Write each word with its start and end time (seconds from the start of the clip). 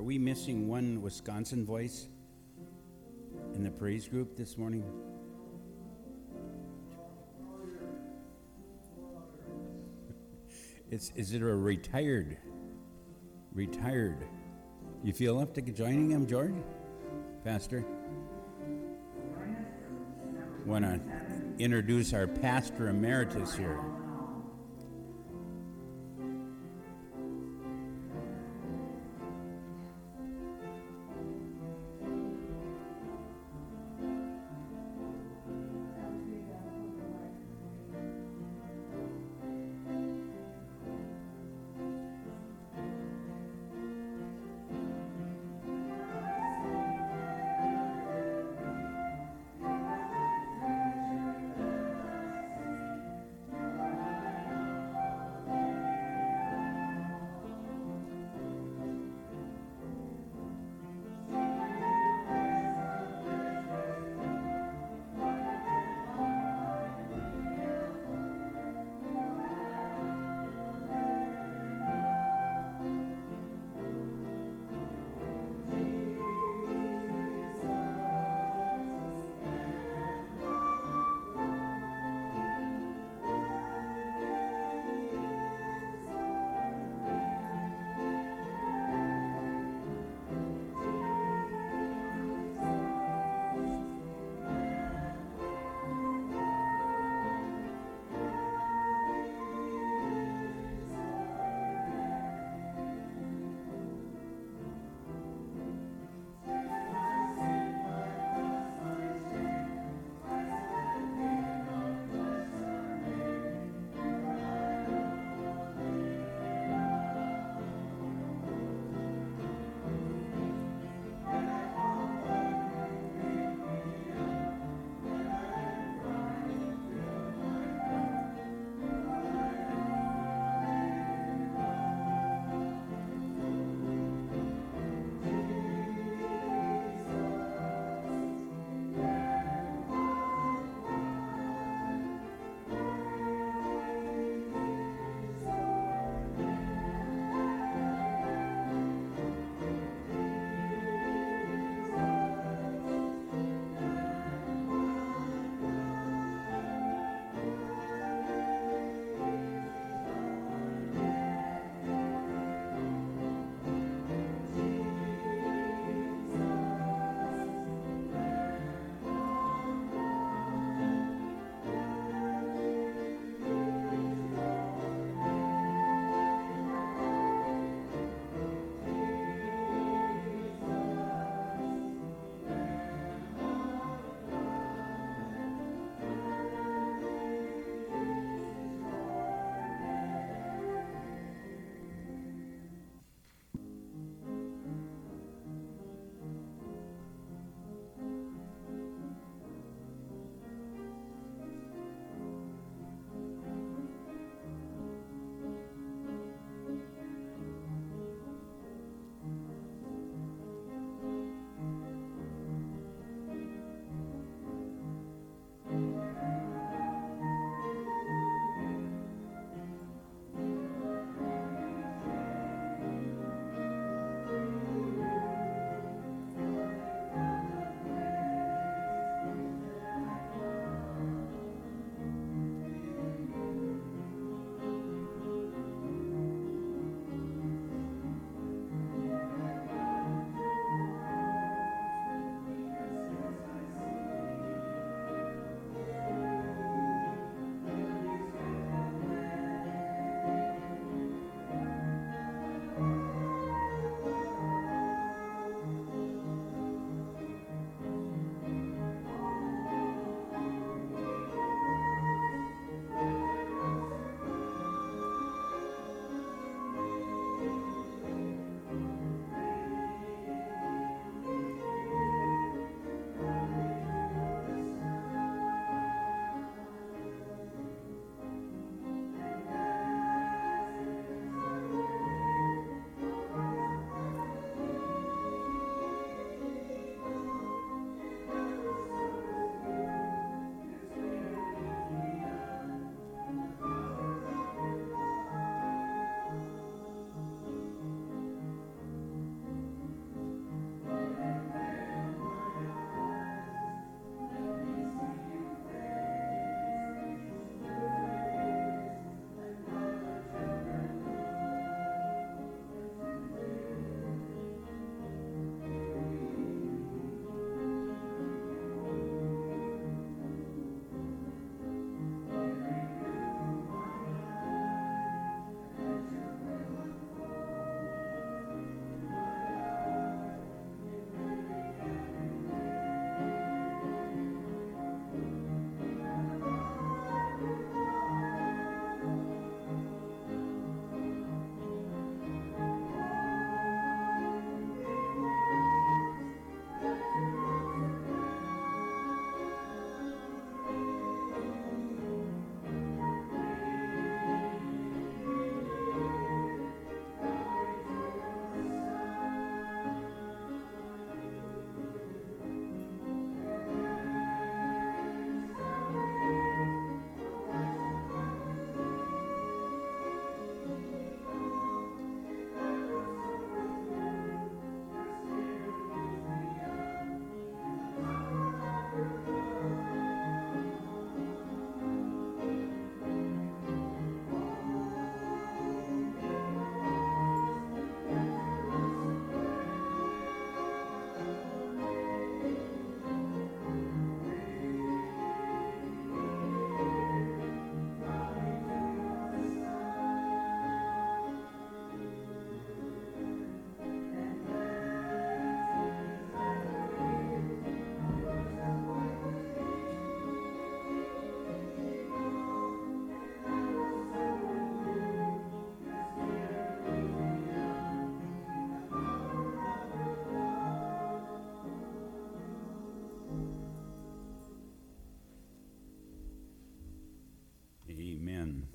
Are 0.00 0.02
we 0.02 0.16
missing 0.16 0.66
one 0.66 1.02
Wisconsin 1.02 1.66
voice 1.66 2.08
in 3.54 3.62
the 3.62 3.70
praise 3.70 4.08
group 4.08 4.34
this 4.34 4.56
morning? 4.56 4.82
It's, 10.90 11.12
is 11.16 11.34
it 11.34 11.42
a 11.42 11.44
retired? 11.44 12.38
Retired. 13.52 14.26
You 15.04 15.12
feel 15.12 15.38
up 15.38 15.52
to 15.56 15.60
joining 15.60 16.10
him, 16.10 16.26
George? 16.26 16.54
Pastor? 17.44 17.84
Want 20.64 20.86
to 20.86 20.98
introduce 21.58 22.14
our 22.14 22.26
pastor 22.26 22.88
emeritus 22.88 23.54
here. 23.54 23.78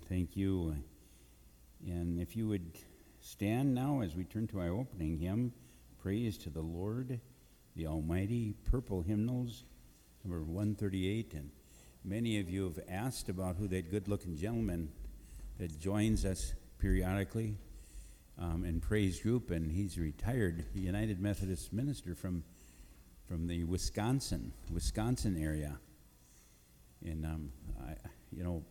Thank 0.07 0.37
you. 0.37 0.75
And 1.85 2.19
if 2.19 2.35
you 2.35 2.47
would 2.47 2.77
stand 3.21 3.73
now 3.73 4.01
as 4.01 4.15
we 4.15 4.23
turn 4.23 4.47
to 4.47 4.59
our 4.59 4.69
opening 4.69 5.17
hymn, 5.17 5.51
Praise 6.05 6.37
to 6.37 6.51
the 6.51 6.61
Lord, 6.61 7.19
the 7.75 7.87
Almighty, 7.87 8.53
purple 8.69 9.01
hymnals, 9.01 9.63
number 10.23 10.43
138. 10.43 11.33
And 11.33 11.49
many 12.03 12.39
of 12.39 12.47
you 12.47 12.65
have 12.65 12.79
asked 12.87 13.27
about 13.27 13.55
who 13.55 13.67
that 13.69 13.89
good 13.89 14.07
looking 14.07 14.37
gentleman 14.37 14.91
that 15.57 15.79
joins 15.79 16.23
us 16.23 16.53
periodically 16.77 17.55
um, 18.37 18.63
in 18.65 18.81
praise 18.81 19.19
group, 19.19 19.49
and 19.49 19.71
he's 19.71 19.97
retired 19.97 20.65
United 20.75 21.19
Methodist 21.19 21.73
minister 21.73 22.13
from, 22.13 22.43
from 23.27 23.47
the 23.47 23.63
Wisconsin, 23.63 24.53
Wisconsin 24.71 25.41
area. 25.41 25.79
And, 27.03 27.25
um, 27.25 27.51
I, 27.81 27.95
you 28.31 28.43
know, 28.43 28.63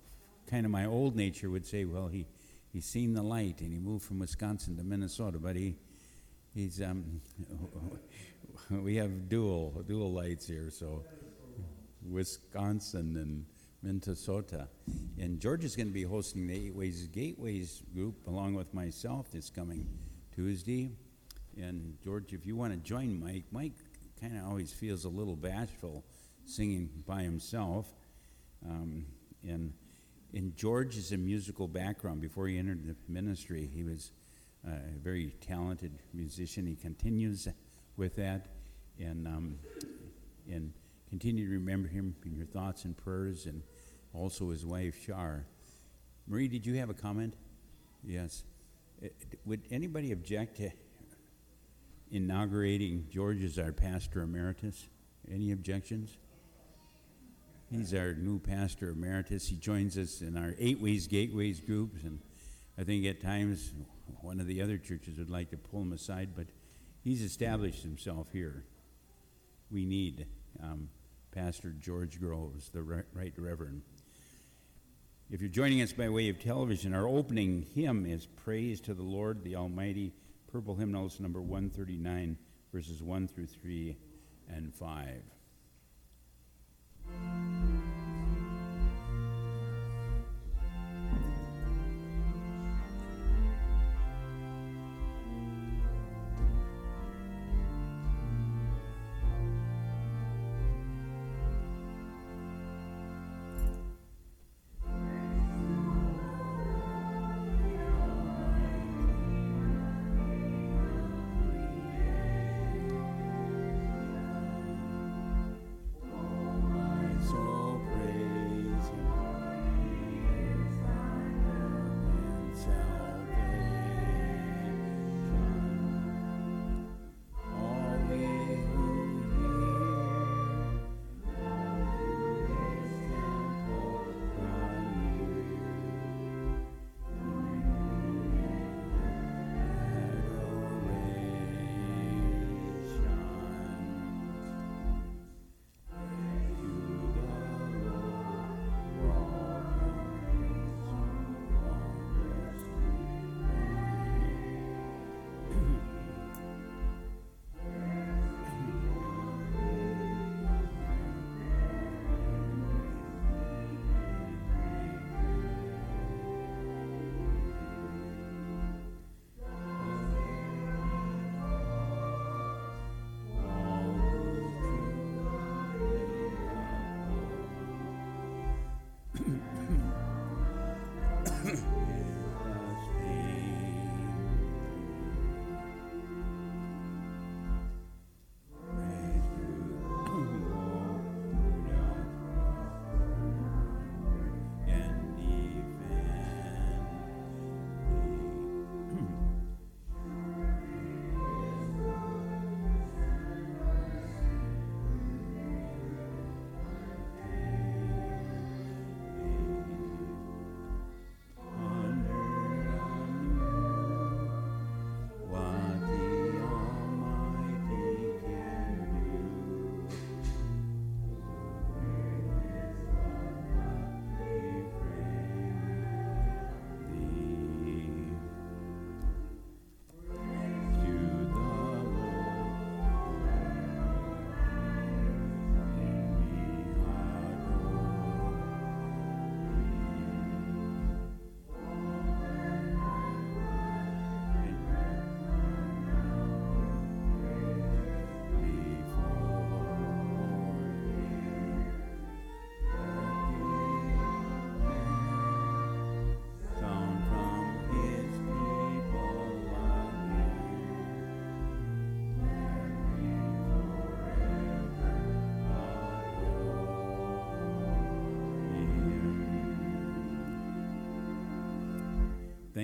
kind 0.46 0.64
of 0.66 0.72
my 0.72 0.84
old 0.86 1.16
nature 1.16 1.50
would 1.50 1.66
say, 1.66 1.84
well, 1.84 2.08
he, 2.08 2.26
he's 2.72 2.84
seen 2.84 3.14
the 3.14 3.22
light 3.22 3.60
and 3.60 3.72
he 3.72 3.78
moved 3.78 4.04
from 4.04 4.18
Wisconsin 4.18 4.76
to 4.76 4.84
Minnesota, 4.84 5.38
but 5.38 5.56
he, 5.56 5.76
he's, 6.54 6.80
um, 6.80 7.20
we 8.70 8.96
have 8.96 9.28
dual, 9.28 9.82
dual 9.86 10.12
lights 10.12 10.46
here, 10.46 10.70
so 10.70 11.04
Wisconsin 12.08 13.16
and 13.16 13.46
Minnesota. 13.82 14.68
And 15.18 15.40
George 15.40 15.64
is 15.64 15.76
going 15.76 15.88
to 15.88 15.92
be 15.92 16.04
hosting 16.04 16.46
the 16.46 16.54
Eight 16.54 16.74
Ways 16.74 17.06
Gateways 17.08 17.82
group 17.94 18.26
along 18.26 18.54
with 18.54 18.72
myself 18.72 19.30
this 19.30 19.50
coming 19.50 19.86
Tuesday. 20.34 20.90
And 21.56 21.96
George, 22.02 22.32
if 22.32 22.46
you 22.46 22.56
want 22.56 22.72
to 22.72 22.78
join 22.78 23.20
Mike, 23.20 23.44
Mike 23.52 23.74
kind 24.20 24.36
of 24.36 24.46
always 24.46 24.72
feels 24.72 25.04
a 25.04 25.08
little 25.08 25.36
bashful 25.36 26.04
singing 26.46 26.88
by 27.06 27.22
himself. 27.22 27.86
Um, 28.66 29.06
and 29.42 29.72
and 30.34 30.56
George 30.56 30.96
is 30.96 31.12
a 31.12 31.16
musical 31.16 31.68
background. 31.68 32.20
Before 32.20 32.48
he 32.48 32.58
entered 32.58 32.86
the 32.86 32.96
ministry, 33.08 33.70
he 33.72 33.84
was 33.84 34.10
uh, 34.66 34.72
a 34.72 34.98
very 34.98 35.32
talented 35.40 35.92
musician. 36.12 36.66
He 36.66 36.74
continues 36.74 37.46
with 37.96 38.16
that, 38.16 38.46
and 38.98 39.28
um, 39.28 39.58
and 40.50 40.72
continue 41.08 41.46
to 41.46 41.52
remember 41.52 41.88
him 41.88 42.16
in 42.24 42.34
your 42.34 42.46
thoughts 42.46 42.84
and 42.84 42.96
prayers, 42.96 43.46
and 43.46 43.62
also 44.12 44.50
his 44.50 44.66
wife 44.66 45.00
Shar. 45.06 45.46
Marie, 46.26 46.48
did 46.48 46.66
you 46.66 46.74
have 46.74 46.90
a 46.90 46.94
comment? 46.94 47.34
Yes. 48.02 48.44
Uh, 49.02 49.08
would 49.44 49.62
anybody 49.70 50.10
object 50.10 50.56
to 50.56 50.70
inaugurating 52.10 53.06
George 53.10 53.42
as 53.44 53.58
our 53.58 53.72
pastor 53.72 54.22
emeritus? 54.22 54.88
Any 55.30 55.52
objections? 55.52 56.18
He's 57.74 57.92
our 57.92 58.14
new 58.14 58.38
pastor 58.38 58.90
emeritus. 58.90 59.48
He 59.48 59.56
joins 59.56 59.98
us 59.98 60.20
in 60.20 60.36
our 60.36 60.54
Eight 60.60 60.80
Ways 60.80 61.08
Gateways 61.08 61.58
groups, 61.58 62.04
and 62.04 62.20
I 62.78 62.84
think 62.84 63.04
at 63.04 63.20
times 63.20 63.72
one 64.20 64.38
of 64.38 64.46
the 64.46 64.62
other 64.62 64.78
churches 64.78 65.18
would 65.18 65.28
like 65.28 65.50
to 65.50 65.56
pull 65.56 65.82
him 65.82 65.92
aside, 65.92 66.36
but 66.36 66.46
he's 67.02 67.20
established 67.20 67.82
himself 67.82 68.28
here. 68.30 68.64
We 69.72 69.86
need 69.86 70.26
um, 70.62 70.88
Pastor 71.32 71.70
George 71.72 72.20
Groves, 72.20 72.70
the 72.70 72.80
Right 72.80 73.32
Reverend. 73.36 73.82
If 75.28 75.40
you're 75.40 75.50
joining 75.50 75.82
us 75.82 75.92
by 75.92 76.08
way 76.08 76.28
of 76.28 76.40
television, 76.40 76.94
our 76.94 77.08
opening 77.08 77.66
hymn 77.74 78.06
is 78.06 78.24
Praise 78.24 78.80
to 78.82 78.94
the 78.94 79.02
Lord, 79.02 79.42
the 79.42 79.56
Almighty, 79.56 80.12
Purple 80.52 80.76
Hymnals 80.76 81.18
number 81.18 81.42
139, 81.42 82.38
verses 82.72 83.02
1 83.02 83.26
through 83.26 83.46
3 83.46 83.96
and 84.48 84.72
5. 84.72 85.24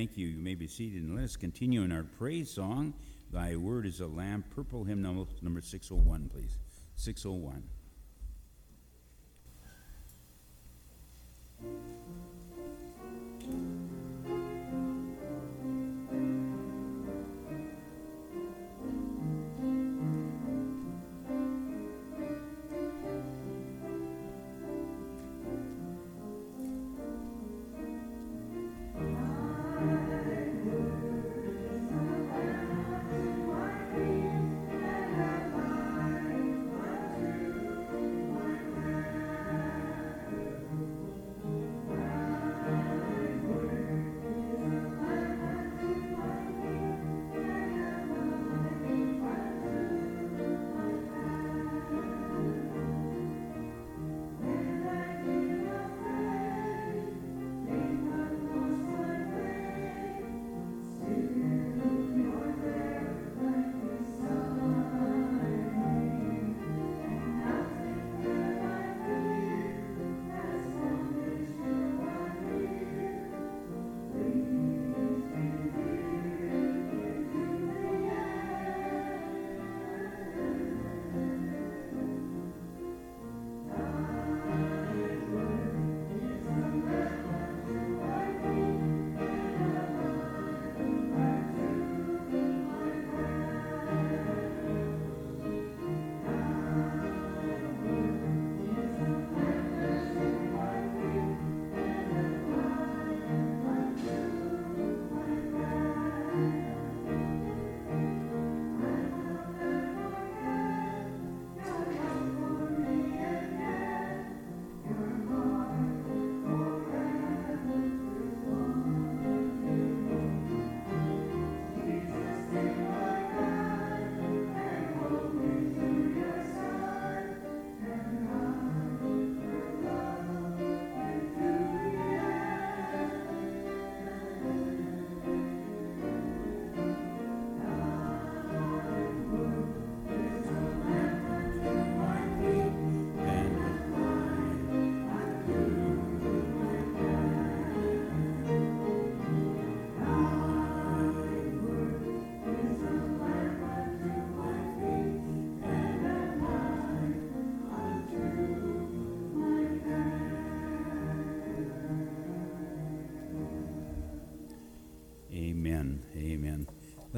Thank 0.00 0.16
you. 0.16 0.28
You 0.28 0.42
may 0.42 0.54
be 0.54 0.66
seated. 0.66 1.02
And 1.02 1.14
let 1.14 1.24
us 1.24 1.36
continue 1.36 1.82
in 1.82 1.92
our 1.92 2.04
praise 2.04 2.50
song. 2.50 2.94
Thy 3.30 3.54
word 3.56 3.84
is 3.84 4.00
a 4.00 4.06
lamp. 4.06 4.46
Purple 4.48 4.84
hymn 4.84 5.02
number, 5.02 5.30
number 5.42 5.60
601, 5.60 6.30
please. 6.32 6.56
601. 6.96 7.62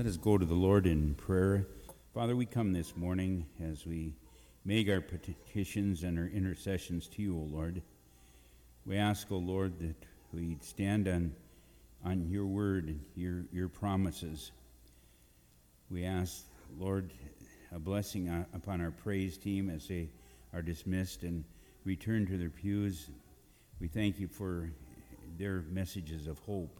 Let 0.02 0.08
us 0.08 0.16
go 0.16 0.36
to 0.36 0.44
the 0.44 0.52
Lord 0.52 0.88
in 0.88 1.14
prayer. 1.14 1.68
Father, 2.12 2.34
we 2.34 2.44
come 2.44 2.72
this 2.72 2.96
morning 2.96 3.46
as 3.62 3.86
we 3.86 4.14
make 4.64 4.88
our 4.88 5.00
petitions 5.00 6.02
and 6.02 6.18
our 6.18 6.26
intercessions 6.26 7.06
to 7.06 7.22
you, 7.22 7.36
O 7.36 7.42
Lord. 7.42 7.82
We 8.84 8.96
ask, 8.96 9.30
O 9.30 9.36
Lord, 9.36 9.78
that 9.78 9.94
we 10.32 10.56
stand 10.60 11.06
on, 11.06 11.36
on 12.04 12.28
your 12.28 12.46
word 12.46 12.88
and 12.88 13.00
your, 13.14 13.44
your 13.52 13.68
promises. 13.68 14.50
We 15.88 16.04
ask, 16.04 16.46
Lord, 16.80 17.12
a 17.72 17.78
blessing 17.78 18.44
upon 18.52 18.80
our 18.80 18.90
praise 18.90 19.38
team 19.38 19.70
as 19.70 19.86
they 19.86 20.08
are 20.52 20.62
dismissed 20.62 21.22
and 21.22 21.44
return 21.84 22.26
to 22.26 22.36
their 22.36 22.50
pews. 22.50 23.08
We 23.80 23.86
thank 23.86 24.18
you 24.18 24.26
for 24.26 24.68
their 25.38 25.62
messages 25.70 26.26
of 26.26 26.40
hope. 26.40 26.76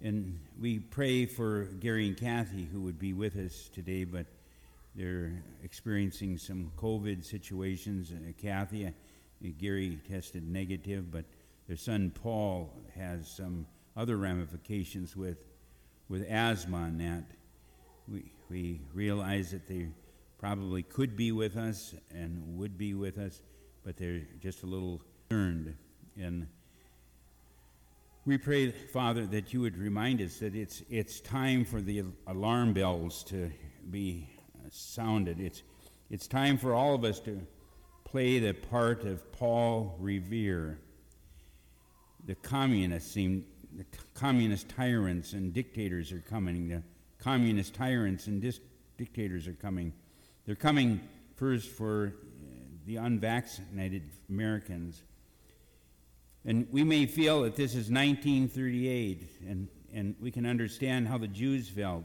And 0.00 0.38
we 0.60 0.78
pray 0.78 1.26
for 1.26 1.64
Gary 1.80 2.06
and 2.06 2.16
Kathy, 2.16 2.68
who 2.72 2.80
would 2.82 2.98
be 2.98 3.12
with 3.12 3.36
us 3.36 3.68
today, 3.74 4.04
but 4.04 4.26
they're 4.94 5.32
experiencing 5.64 6.38
some 6.38 6.70
COVID 6.76 7.24
situations. 7.24 8.12
Uh, 8.12 8.32
Kathy, 8.40 8.86
uh, 8.86 8.90
Gary 9.58 9.98
tested 10.08 10.48
negative, 10.48 11.10
but 11.10 11.24
their 11.66 11.76
son 11.76 12.12
Paul 12.14 12.72
has 12.96 13.28
some 13.28 13.66
other 13.96 14.16
ramifications 14.16 15.16
with, 15.16 15.38
with 16.08 16.24
asthma 16.28 16.84
and 16.84 17.00
that. 17.00 17.24
We, 18.06 18.30
we 18.48 18.80
realize 18.94 19.50
that 19.50 19.66
they 19.66 19.88
probably 20.38 20.84
could 20.84 21.16
be 21.16 21.32
with 21.32 21.56
us 21.56 21.94
and 22.12 22.56
would 22.56 22.78
be 22.78 22.94
with 22.94 23.18
us, 23.18 23.42
but 23.84 23.96
they're 23.96 24.22
just 24.40 24.62
a 24.62 24.66
little 24.66 25.02
concerned. 25.28 25.76
And 26.16 26.46
we 28.28 28.36
pray, 28.36 28.70
Father, 28.70 29.24
that 29.24 29.54
you 29.54 29.62
would 29.62 29.78
remind 29.78 30.20
us 30.20 30.36
that 30.36 30.54
it's, 30.54 30.82
it's 30.90 31.18
time 31.18 31.64
for 31.64 31.80
the 31.80 32.04
alarm 32.26 32.74
bells 32.74 33.24
to 33.24 33.50
be 33.90 34.28
uh, 34.54 34.68
sounded. 34.70 35.40
It's, 35.40 35.62
it's 36.10 36.26
time 36.26 36.58
for 36.58 36.74
all 36.74 36.94
of 36.94 37.04
us 37.04 37.20
to 37.20 37.40
play 38.04 38.38
the 38.38 38.52
part 38.52 39.04
of 39.04 39.32
Paul 39.32 39.96
Revere. 39.98 40.78
The 42.26 42.34
communists 42.34 43.10
seem, 43.10 43.46
the 43.74 43.86
communist 44.12 44.68
tyrants 44.68 45.32
and 45.32 45.54
dictators 45.54 46.12
are 46.12 46.20
coming. 46.20 46.68
The 46.68 46.82
communist 47.18 47.72
tyrants 47.72 48.26
and 48.26 48.42
dis- 48.42 48.60
dictators 48.98 49.48
are 49.48 49.54
coming. 49.54 49.94
They're 50.44 50.54
coming 50.54 51.00
first 51.36 51.70
for 51.70 52.08
uh, 52.08 52.46
the 52.84 52.96
unvaccinated 52.96 54.02
Americans. 54.28 55.02
And 56.44 56.66
we 56.70 56.84
may 56.84 57.06
feel 57.06 57.42
that 57.42 57.56
this 57.56 57.72
is 57.72 57.90
1938, 57.90 59.30
and, 59.48 59.68
and 59.92 60.14
we 60.20 60.30
can 60.30 60.46
understand 60.46 61.08
how 61.08 61.18
the 61.18 61.28
Jews 61.28 61.68
felt. 61.68 62.04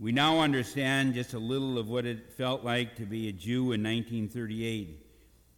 We 0.00 0.12
now 0.12 0.40
understand 0.40 1.14
just 1.14 1.34
a 1.34 1.38
little 1.38 1.76
of 1.76 1.88
what 1.88 2.06
it 2.06 2.32
felt 2.34 2.64
like 2.64 2.96
to 2.96 3.06
be 3.06 3.28
a 3.28 3.32
Jew 3.32 3.72
in 3.72 3.82
1938. 3.82 5.04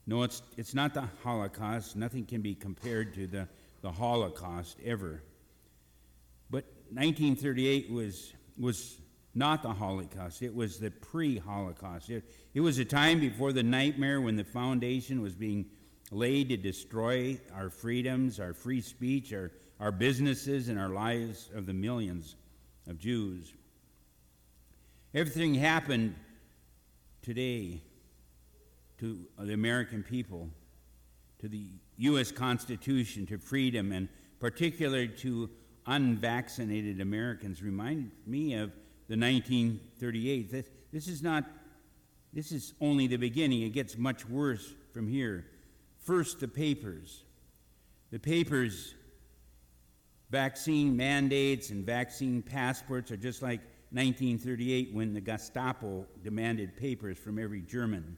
No, 0.06 0.22
it's, 0.22 0.42
it's 0.56 0.74
not 0.74 0.94
the 0.94 1.04
Holocaust. 1.22 1.94
Nothing 1.94 2.24
can 2.24 2.40
be 2.40 2.54
compared 2.54 3.12
to 3.14 3.26
the, 3.26 3.48
the 3.82 3.92
Holocaust 3.92 4.78
ever. 4.84 5.22
But 6.48 6.64
1938 6.90 7.90
was, 7.90 8.32
was 8.58 9.00
not 9.34 9.62
the 9.62 9.72
Holocaust, 9.72 10.42
it 10.42 10.54
was 10.54 10.78
the 10.78 10.90
pre 10.90 11.38
Holocaust. 11.38 12.10
It, 12.10 12.24
it 12.54 12.60
was 12.60 12.78
a 12.78 12.84
time 12.84 13.20
before 13.20 13.52
the 13.52 13.62
nightmare 13.62 14.20
when 14.20 14.36
the 14.36 14.44
foundation 14.44 15.20
was 15.20 15.34
being 15.34 15.66
laid 16.10 16.48
to 16.48 16.56
destroy 16.56 17.38
our 17.54 17.70
freedoms, 17.70 18.40
our 18.40 18.52
free 18.52 18.80
speech, 18.80 19.32
our, 19.32 19.52
our 19.78 19.92
businesses, 19.92 20.68
and 20.68 20.78
our 20.78 20.88
lives 20.88 21.50
of 21.54 21.66
the 21.66 21.72
millions 21.72 22.36
of 22.88 22.98
Jews. 22.98 23.52
Everything 25.14 25.54
happened 25.54 26.14
today 27.22 27.80
to 28.98 29.26
the 29.38 29.54
American 29.54 30.02
people, 30.02 30.48
to 31.38 31.48
the 31.48 31.66
U.S. 31.98 32.30
Constitution, 32.30 33.26
to 33.26 33.38
freedom, 33.38 33.92
and 33.92 34.08
particularly 34.40 35.08
to 35.08 35.50
unvaccinated 35.86 37.00
Americans 37.00 37.62
remind 37.62 38.10
me 38.26 38.54
of 38.54 38.70
the 39.08 39.16
1938. 39.16 40.50
This, 40.50 40.66
this 40.92 41.08
is 41.08 41.22
not, 41.22 41.44
this 42.32 42.52
is 42.52 42.74
only 42.80 43.06
the 43.06 43.16
beginning. 43.16 43.62
It 43.62 43.70
gets 43.70 43.96
much 43.96 44.28
worse 44.28 44.74
from 44.92 45.08
here. 45.08 45.46
First, 46.00 46.40
the 46.40 46.48
papers. 46.48 47.24
The 48.10 48.18
papers, 48.18 48.94
vaccine 50.30 50.96
mandates 50.96 51.70
and 51.70 51.86
vaccine 51.86 52.42
passports 52.42 53.10
are 53.10 53.16
just 53.16 53.42
like 53.42 53.60
1938 53.92 54.92
when 54.92 55.14
the 55.14 55.20
Gestapo 55.20 56.06
demanded 56.22 56.76
papers 56.76 57.18
from 57.18 57.38
every 57.38 57.60
German. 57.60 58.16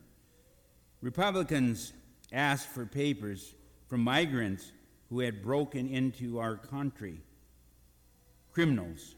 Republicans 1.01 1.93
asked 2.33 2.69
for 2.69 2.87
papers 2.87 3.55
from 3.89 4.01
migrants 4.03 4.73
who 5.11 5.21
had 5.21 5.43
broken 5.43 5.89
into 5.89 6.39
our 6.39 6.57
country, 6.57 7.21
criminals, 8.53 9.17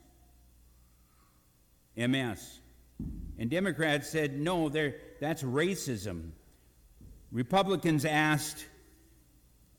MS. 1.96 2.60
And 3.38 3.50
Democrats 3.50 4.08
said, 4.08 4.38
no, 4.38 4.68
that's 4.68 5.42
racism. 5.42 6.30
Republicans 7.34 8.04
asked, 8.04 8.64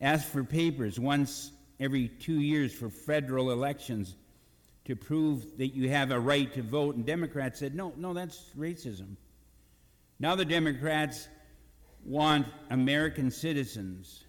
asked 0.02 0.28
for 0.28 0.44
papers 0.44 1.00
once 1.00 1.54
every 1.80 2.10
two 2.10 2.42
years 2.42 2.74
for 2.74 2.90
federal 2.90 3.50
elections 3.50 4.18
to 4.84 4.94
prove 4.94 5.58
that 5.58 5.70
you 5.70 5.90
have 5.90 6.12
a 6.12 6.20
right 6.20 6.54
to 6.54 6.62
vote. 6.62 6.98
And 6.98 7.06
Democrats 7.06 7.60
said, 7.60 7.74
no, 7.74 7.94
no, 7.96 8.14
that's 8.14 8.52
racism. 8.58 9.16
Now 10.20 10.36
the 10.36 10.44
Democrats 10.44 11.30
want 12.04 12.46
American 12.72 13.32
citizens, 13.32 14.26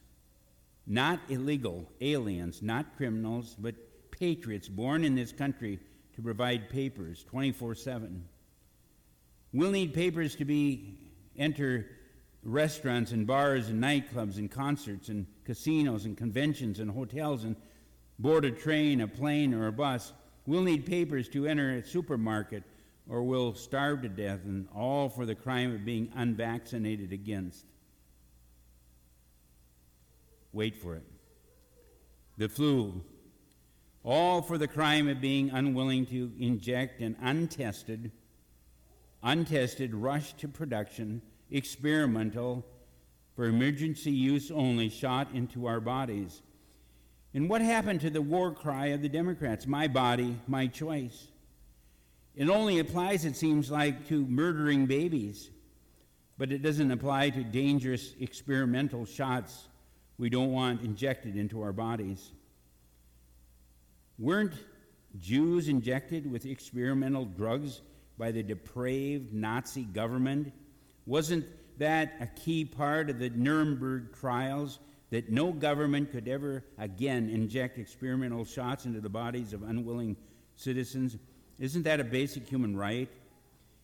not 0.86 1.18
illegal 1.28 1.90
aliens, 2.00 2.62
not 2.62 2.96
criminals, 2.96 3.56
but 3.58 3.74
patriots 4.12 4.68
born 4.68 5.02
in 5.02 5.16
this 5.16 5.32
country 5.32 5.80
to 6.14 6.22
provide 6.22 6.70
papers 6.70 7.24
24 7.24 7.74
7. 7.74 8.24
We'll 9.52 9.72
need 9.72 9.94
papers 9.94 10.36
to 10.36 10.44
be 10.44 10.96
enter 11.36 11.86
restaurants 12.46 13.12
and 13.12 13.26
bars 13.26 13.68
and 13.68 13.82
nightclubs 13.82 14.38
and 14.38 14.50
concerts 14.50 15.08
and 15.08 15.26
casinos 15.44 16.04
and 16.04 16.16
conventions 16.16 16.80
and 16.80 16.90
hotels 16.90 17.44
and 17.44 17.56
board 18.18 18.44
a 18.44 18.50
train, 18.50 19.00
a 19.00 19.08
plane, 19.08 19.52
or 19.52 19.66
a 19.66 19.72
bus. 19.72 20.12
We'll 20.46 20.62
need 20.62 20.86
papers 20.86 21.28
to 21.30 21.46
enter 21.46 21.72
a 21.72 21.84
supermarket 21.84 22.62
or 23.08 23.22
we'll 23.22 23.54
starve 23.54 24.02
to 24.02 24.08
death, 24.08 24.40
and 24.44 24.66
all 24.74 25.08
for 25.08 25.26
the 25.26 25.34
crime 25.34 25.74
of 25.74 25.84
being 25.84 26.10
unvaccinated 26.14 27.12
against. 27.12 27.64
Wait 30.52 30.76
for 30.76 30.96
it. 30.96 31.04
The 32.36 32.48
flu, 32.48 33.04
all 34.02 34.42
for 34.42 34.58
the 34.58 34.68
crime 34.68 35.08
of 35.08 35.20
being 35.20 35.50
unwilling 35.50 36.06
to 36.06 36.32
inject 36.38 37.00
an 37.00 37.16
untested, 37.20 38.10
untested 39.22 39.94
rush 39.94 40.32
to 40.34 40.48
production, 40.48 41.22
experimental, 41.50 42.64
for 43.34 43.44
emergency 43.44 44.10
use 44.10 44.50
only 44.50 44.88
shot 44.88 45.28
into 45.34 45.66
our 45.66 45.80
bodies. 45.80 46.42
And 47.34 47.50
what 47.50 47.60
happened 47.60 48.00
to 48.00 48.10
the 48.10 48.22
war 48.22 48.52
cry 48.52 48.86
of 48.86 49.02
the 49.02 49.08
Democrats? 49.08 49.66
My 49.66 49.88
body, 49.88 50.40
my 50.46 50.66
choice. 50.66 51.28
It 52.34 52.48
only 52.48 52.78
applies, 52.78 53.24
it 53.24 53.36
seems 53.36 53.70
like, 53.70 54.08
to 54.08 54.26
murdering 54.26 54.86
babies, 54.86 55.50
but 56.38 56.52
it 56.52 56.62
doesn't 56.62 56.90
apply 56.90 57.30
to 57.30 57.44
dangerous 57.44 58.14
experimental 58.20 59.04
shots 59.04 59.68
we 60.18 60.30
don't 60.30 60.52
want 60.52 60.82
injected 60.82 61.36
into 61.36 61.62
our 61.62 61.72
bodies. 61.72 62.32
Weren't 64.18 64.54
Jews 65.18 65.68
injected 65.68 66.30
with 66.30 66.46
experimental 66.46 67.26
drugs 67.26 67.82
by 68.16 68.30
the 68.30 68.42
depraved 68.42 69.32
Nazi 69.34 69.82
government? 69.82 70.52
Wasn't 71.06 71.46
that 71.78 72.14
a 72.20 72.26
key 72.26 72.64
part 72.64 73.10
of 73.10 73.18
the 73.18 73.30
Nuremberg 73.30 74.16
trials 74.18 74.80
that 75.10 75.30
no 75.30 75.52
government 75.52 76.10
could 76.10 76.26
ever 76.26 76.64
again 76.78 77.30
inject 77.30 77.78
experimental 77.78 78.44
shots 78.44 78.86
into 78.86 79.00
the 79.00 79.08
bodies 79.08 79.52
of 79.52 79.62
unwilling 79.62 80.16
citizens? 80.56 81.16
Isn't 81.58 81.84
that 81.84 82.00
a 82.00 82.04
basic 82.04 82.46
human 82.48 82.76
right? 82.76 83.08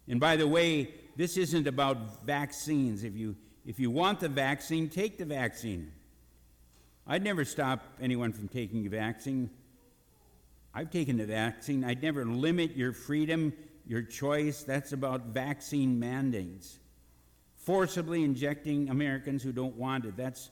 And 0.09 0.19
by 0.19 0.37
the 0.37 0.49
way, 0.49 0.95
this 1.17 1.37
isn't 1.37 1.67
about 1.67 2.25
vaccines. 2.27 3.05
If 3.05 3.17
you, 3.17 3.37
if 3.65 3.79
you 3.79 3.91
want 3.91 4.21
the 4.21 4.29
vaccine, 4.29 4.89
take 4.89 5.17
the 5.17 5.25
vaccine. 5.25 5.93
I'd 7.07 7.23
never 7.23 7.45
stop 7.45 7.85
anyone 8.01 8.33
from 8.33 8.49
taking 8.49 8.87
a 8.87 8.91
vaccine. 8.91 9.51
I've 10.75 10.91
taken 10.91 11.19
the 11.19 11.27
vaccine. 11.27 11.85
I'd 11.85 12.03
never 12.03 12.25
limit 12.25 12.77
your 12.77 12.93
freedom, 12.93 13.53
your 13.87 14.03
choice. 14.03 14.63
That's 14.63 14.93
about 14.93 15.27
vaccine 15.27 16.01
mandates. 16.01 16.79
Forcibly 17.63 18.25
injecting 18.25 18.91
Americans 18.91 19.43
who 19.43 19.53
don't 19.53 19.77
want 19.77 20.05
it. 20.05 20.17
That's, 20.17 20.51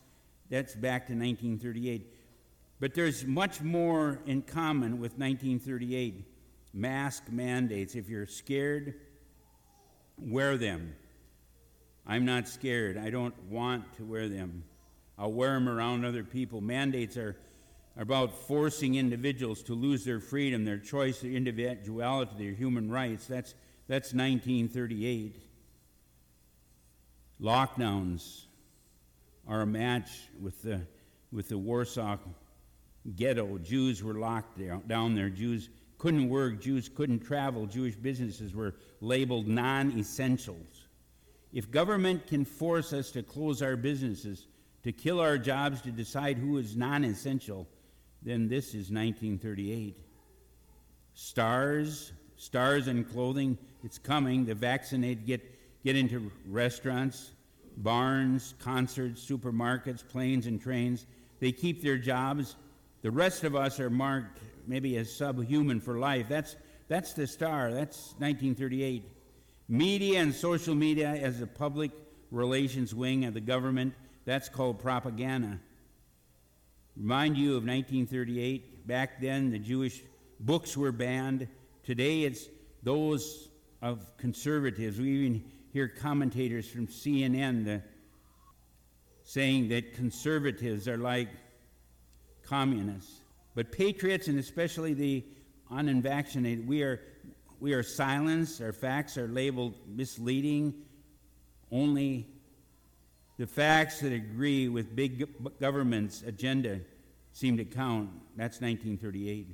that's 0.48 0.74
back 0.74 1.06
to 1.08 1.12
1938. 1.12 2.06
But 2.78 2.94
there's 2.94 3.26
much 3.26 3.60
more 3.60 4.20
in 4.26 4.42
common 4.42 4.92
with 5.00 5.18
1938 5.18 6.24
mask 6.72 7.24
mandates. 7.28 7.94
If 7.94 8.08
you're 8.08 8.26
scared, 8.26 8.94
wear 10.18 10.56
them. 10.56 10.94
I'm 12.06 12.24
not 12.24 12.48
scared. 12.48 12.96
I 12.96 13.10
don't 13.10 13.34
want 13.44 13.92
to 13.94 14.04
wear 14.04 14.28
them. 14.28 14.64
I'll 15.18 15.32
wear 15.32 15.54
them 15.54 15.68
around 15.68 16.04
other 16.04 16.24
people. 16.24 16.60
Mandates 16.60 17.16
are, 17.16 17.36
are 17.96 18.02
about 18.02 18.32
forcing 18.32 18.94
individuals 18.94 19.62
to 19.64 19.74
lose 19.74 20.04
their 20.04 20.20
freedom, 20.20 20.64
their 20.64 20.78
choice, 20.78 21.20
their 21.20 21.32
individuality, 21.32 22.32
their 22.38 22.54
human 22.54 22.90
rights. 22.90 23.26
That's, 23.26 23.54
that's 23.86 24.14
1938. 24.14 25.49
Lockdowns 27.40 28.44
are 29.48 29.62
a 29.62 29.66
match 29.66 30.10
with 30.40 30.62
the, 30.62 30.82
with 31.32 31.48
the 31.48 31.58
Warsaw 31.58 32.18
ghetto. 33.16 33.58
Jews 33.58 34.02
were 34.02 34.14
locked 34.14 34.60
down 34.86 35.14
there. 35.14 35.30
Jews 35.30 35.70
couldn't 35.98 36.28
work, 36.28 36.60
Jews 36.60 36.88
couldn't 36.88 37.20
travel, 37.20 37.66
Jewish 37.66 37.94
businesses 37.94 38.54
were 38.54 38.74
labeled 39.00 39.46
non 39.46 39.98
essentials. 39.98 40.86
If 41.52 41.70
government 41.70 42.26
can 42.26 42.44
force 42.44 42.92
us 42.92 43.10
to 43.12 43.22
close 43.22 43.60
our 43.60 43.76
businesses, 43.76 44.46
to 44.82 44.92
kill 44.92 45.20
our 45.20 45.36
jobs, 45.36 45.82
to 45.82 45.90
decide 45.90 46.38
who 46.38 46.58
is 46.58 46.76
non 46.76 47.04
essential, 47.04 47.68
then 48.22 48.48
this 48.48 48.68
is 48.68 48.90
1938. 48.90 49.96
Stars, 51.12 52.12
stars 52.36 52.86
and 52.86 53.10
clothing, 53.10 53.58
it's 53.84 53.98
coming. 53.98 54.46
The 54.46 54.54
vaccinated 54.54 55.26
get, 55.26 55.59
get 55.84 55.96
into 55.96 56.30
restaurants, 56.46 57.32
barns, 57.76 58.54
concerts, 58.58 59.24
supermarkets, 59.24 60.06
planes, 60.06 60.46
and 60.46 60.60
trains. 60.60 61.06
They 61.38 61.52
keep 61.52 61.82
their 61.82 61.98
jobs. 61.98 62.56
The 63.02 63.10
rest 63.10 63.44
of 63.44 63.56
us 63.56 63.80
are 63.80 63.90
marked 63.90 64.40
maybe 64.66 64.96
as 64.98 65.12
subhuman 65.12 65.80
for 65.80 65.98
life. 65.98 66.26
That's, 66.28 66.56
that's 66.88 67.12
the 67.12 67.26
star. 67.26 67.72
That's 67.72 68.14
1938. 68.18 69.04
Media 69.68 70.20
and 70.20 70.34
social 70.34 70.74
media 70.74 71.08
as 71.08 71.40
a 71.40 71.46
public 71.46 71.92
relations 72.30 72.94
wing 72.94 73.24
of 73.24 73.34
the 73.34 73.40
government, 73.40 73.94
that's 74.24 74.48
called 74.48 74.78
propaganda. 74.78 75.58
Remind 76.96 77.36
you 77.36 77.50
of 77.50 77.64
1938. 77.64 78.86
Back 78.86 79.20
then, 79.20 79.50
the 79.50 79.58
Jewish 79.58 80.02
books 80.38 80.76
were 80.76 80.92
banned. 80.92 81.48
Today, 81.82 82.24
it's 82.24 82.46
those 82.82 83.48
of 83.80 84.16
conservatives. 84.16 84.98
We 84.98 85.08
even 85.10 85.44
hear 85.72 85.88
commentators 85.88 86.68
from 86.68 86.86
CNN 86.86 87.64
the, 87.64 87.82
saying 89.24 89.68
that 89.68 89.94
conservatives 89.94 90.88
are 90.88 90.98
like 90.98 91.28
communists. 92.42 93.20
But 93.54 93.72
patriots, 93.72 94.28
and 94.28 94.38
especially 94.38 94.94
the 94.94 95.24
unvaccinated, 95.70 96.66
we 96.66 96.82
are, 96.82 97.00
we 97.60 97.72
are 97.72 97.82
silenced. 97.82 98.60
Our 98.60 98.72
facts 98.72 99.16
are 99.16 99.28
labeled 99.28 99.74
misleading. 99.86 100.74
Only 101.70 102.26
the 103.38 103.46
facts 103.46 104.00
that 104.00 104.12
agree 104.12 104.68
with 104.68 104.94
big 104.94 105.26
government's 105.60 106.22
agenda 106.22 106.80
seem 107.32 107.56
to 107.56 107.64
count. 107.64 108.10
That's 108.36 108.60
1938. 108.60 109.46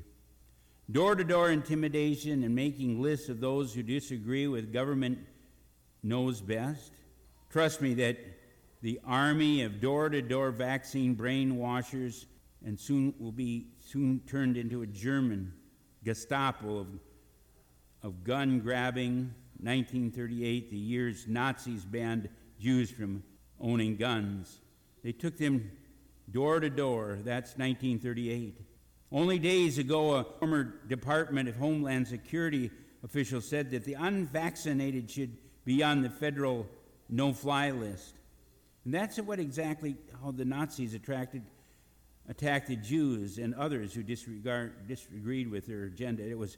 Door 0.90 1.16
to 1.16 1.24
door 1.24 1.50
intimidation 1.50 2.42
and 2.44 2.54
making 2.54 3.02
lists 3.02 3.28
of 3.28 3.40
those 3.40 3.74
who 3.74 3.82
disagree 3.82 4.46
with 4.46 4.72
government 4.72 5.18
knows 6.06 6.40
best. 6.40 6.92
Trust 7.50 7.80
me 7.80 7.94
that 7.94 8.18
the 8.82 9.00
army 9.04 9.62
of 9.62 9.80
door 9.80 10.08
to 10.08 10.22
door 10.22 10.50
vaccine 10.50 11.14
brainwashers 11.14 12.26
and 12.64 12.78
soon 12.78 13.14
will 13.18 13.32
be 13.32 13.68
soon 13.80 14.20
turned 14.26 14.56
into 14.56 14.82
a 14.82 14.86
German 14.86 15.52
Gestapo 16.04 16.78
of, 16.78 16.88
of 18.02 18.24
gun 18.24 18.60
grabbing. 18.60 19.34
1938, 19.60 20.70
the 20.70 20.76
years 20.76 21.24
Nazis 21.26 21.84
banned 21.84 22.28
Jews 22.60 22.90
from 22.90 23.22
owning 23.58 23.96
guns. 23.96 24.60
They 25.02 25.12
took 25.12 25.38
them 25.38 25.70
door 26.30 26.60
to 26.60 26.68
door. 26.68 27.18
That's 27.24 27.56
1938. 27.56 28.60
Only 29.10 29.38
days 29.38 29.78
ago, 29.78 30.16
a 30.16 30.24
former 30.24 30.74
Department 30.88 31.48
of 31.48 31.56
Homeland 31.56 32.06
Security 32.08 32.70
official 33.02 33.40
said 33.40 33.70
that 33.70 33.84
the 33.84 33.94
unvaccinated 33.94 35.10
should 35.10 35.36
be 35.66 35.82
on 35.82 36.00
the 36.00 36.08
federal 36.08 36.66
no 37.10 37.34
fly 37.34 37.70
list. 37.72 38.14
And 38.86 38.94
that's 38.94 39.18
what 39.18 39.38
exactly 39.38 39.96
how 40.22 40.30
the 40.30 40.44
Nazis 40.44 40.94
attracted, 40.94 41.42
attacked 42.28 42.68
the 42.68 42.76
Jews 42.76 43.38
and 43.38 43.54
others 43.54 43.92
who 43.92 44.02
disregard, 44.02 44.86
disagreed 44.88 45.50
with 45.50 45.66
their 45.66 45.84
agenda. 45.84 46.26
It 46.26 46.38
was, 46.38 46.56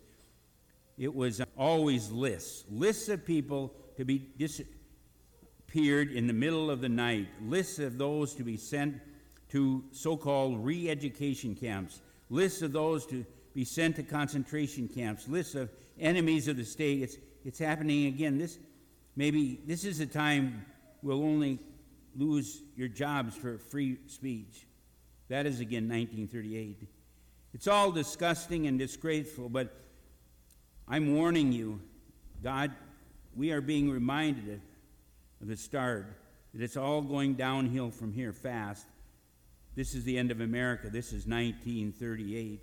it 0.98 1.12
was 1.12 1.40
always 1.56 2.10
lists 2.10 2.64
lists 2.70 3.08
of 3.08 3.24
people 3.24 3.72
to 3.96 4.04
be 4.04 4.18
disappeared 4.38 6.12
in 6.12 6.26
the 6.26 6.32
middle 6.32 6.70
of 6.70 6.82
the 6.82 6.88
night, 6.88 7.28
lists 7.42 7.78
of 7.78 7.98
those 7.98 8.34
to 8.34 8.44
be 8.44 8.58
sent 8.58 9.00
to 9.48 9.82
so 9.90 10.16
called 10.16 10.62
re 10.64 10.90
education 10.90 11.54
camps, 11.54 12.02
lists 12.28 12.60
of 12.60 12.72
those 12.72 13.06
to 13.06 13.24
be 13.54 13.64
sent 13.64 13.96
to 13.96 14.02
concentration 14.02 14.86
camps, 14.86 15.26
lists 15.28 15.54
of 15.54 15.70
enemies 15.98 16.46
of 16.46 16.58
the 16.58 16.64
state. 16.64 17.02
It's, 17.02 17.16
it's 17.44 17.58
happening 17.58 18.06
again. 18.06 18.36
This, 18.36 18.58
maybe 19.18 19.60
this 19.66 19.84
is 19.84 19.98
a 19.98 20.06
time 20.06 20.64
we'll 21.02 21.24
only 21.24 21.58
lose 22.16 22.62
your 22.76 22.86
jobs 22.86 23.34
for 23.34 23.58
free 23.58 23.98
speech. 24.06 24.64
That 25.28 25.44
is 25.44 25.58
again 25.58 25.88
1938. 25.88 26.88
It's 27.52 27.66
all 27.66 27.90
disgusting 27.90 28.68
and 28.68 28.78
disgraceful, 28.78 29.48
but 29.48 29.74
I'm 30.86 31.16
warning 31.16 31.50
you, 31.50 31.80
God, 32.44 32.70
we 33.34 33.50
are 33.50 33.60
being 33.60 33.90
reminded 33.90 34.60
of 35.40 35.48
the 35.48 35.56
start 35.56 36.06
that 36.54 36.62
it's 36.62 36.76
all 36.76 37.02
going 37.02 37.34
downhill 37.34 37.90
from 37.90 38.12
here 38.12 38.32
fast. 38.32 38.86
This 39.74 39.94
is 39.94 40.04
the 40.04 40.16
end 40.16 40.30
of 40.30 40.40
America. 40.40 40.90
This 40.90 41.08
is 41.08 41.26
1938. 41.26 42.60